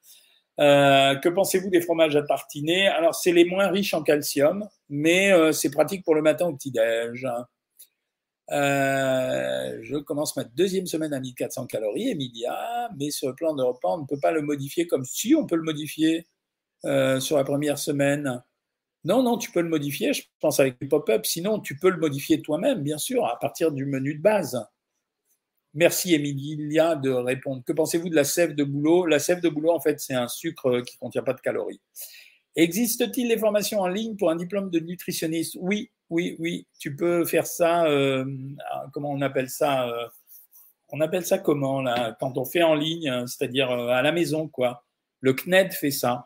[0.59, 2.87] Euh, que pensez-vous des fromages à tartiner?
[2.87, 6.55] Alors, c'est les moins riches en calcium, mais euh, c'est pratique pour le matin au
[6.55, 7.27] petit-déj.
[8.51, 13.95] Euh, je commence ma deuxième semaine à 1400 calories, Emilia, mais le plan de repas,
[13.95, 16.27] on ne peut pas le modifier comme si on peut le modifier
[16.85, 18.41] euh, sur la première semaine.
[19.03, 21.25] Non, non, tu peux le modifier, je pense, avec les pop-up.
[21.25, 24.65] Sinon, tu peux le modifier toi-même, bien sûr, à partir du menu de base.
[25.75, 27.61] Merci, Emilia, de répondre.
[27.65, 30.27] Que pensez-vous de la sève de boulot La sève de boulot, en fait, c'est un
[30.27, 31.81] sucre qui ne contient pas de calories.
[32.55, 35.57] Existe-t-il des formations en ligne pour un diplôme de nutritionniste?
[35.59, 37.85] Oui, oui, oui, tu peux faire ça.
[37.85, 38.25] Euh,
[38.93, 40.07] comment on appelle ça euh,
[40.89, 42.15] On appelle ça comment là?
[42.19, 44.85] Quand on fait en ligne, c'est-à-dire euh, à la maison, quoi.
[45.19, 46.25] Le CNED fait ça.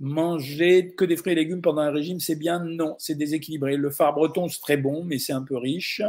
[0.00, 3.76] Manger que des fruits et légumes pendant un régime, c'est bien Non, c'est déséquilibré.
[3.76, 6.02] Le phare breton, c'est très bon, mais c'est un peu riche.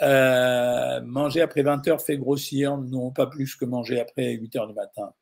[0.00, 4.74] manger après 20 heures fait grossir Non, pas plus que manger après 8 heures du
[4.74, 5.12] matin.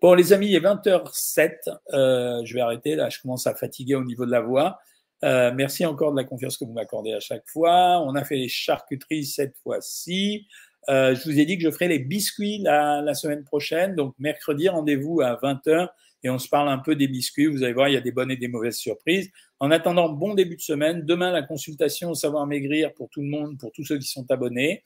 [0.00, 2.44] Bon, les amis, il est 20h07.
[2.44, 2.94] je vais arrêter.
[2.94, 4.78] Là, je commence à fatiguer au niveau de la voix.
[5.22, 8.00] Euh, merci encore de la confiance que vous m'accordez à chaque fois.
[8.06, 10.46] On a fait les charcuteries cette fois-ci.
[10.88, 13.94] Euh, je vous ai dit que je ferai les biscuits la, la semaine prochaine.
[13.94, 15.88] Donc, mercredi, rendez-vous à 20h
[16.22, 17.46] et on se parle un peu des biscuits.
[17.46, 19.30] Vous allez voir, il y a des bonnes et des mauvaises surprises.
[19.58, 21.04] En attendant, bon début de semaine.
[21.04, 24.30] Demain, la consultation au savoir maigrir pour tout le monde, pour tous ceux qui sont
[24.30, 24.82] abonnés.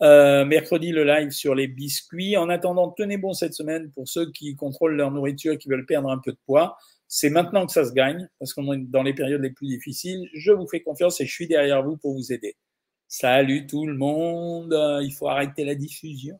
[0.00, 2.36] Euh, mercredi, le live sur les biscuits.
[2.36, 6.10] En attendant, tenez bon cette semaine pour ceux qui contrôlent leur nourriture qui veulent perdre
[6.10, 6.76] un peu de poids.
[7.08, 10.28] C'est maintenant que ça se gagne, parce qu'on est dans les périodes les plus difficiles.
[10.34, 12.54] Je vous fais confiance et je suis derrière vous pour vous aider.
[13.08, 16.38] Salut tout le monde, il faut arrêter la diffusion.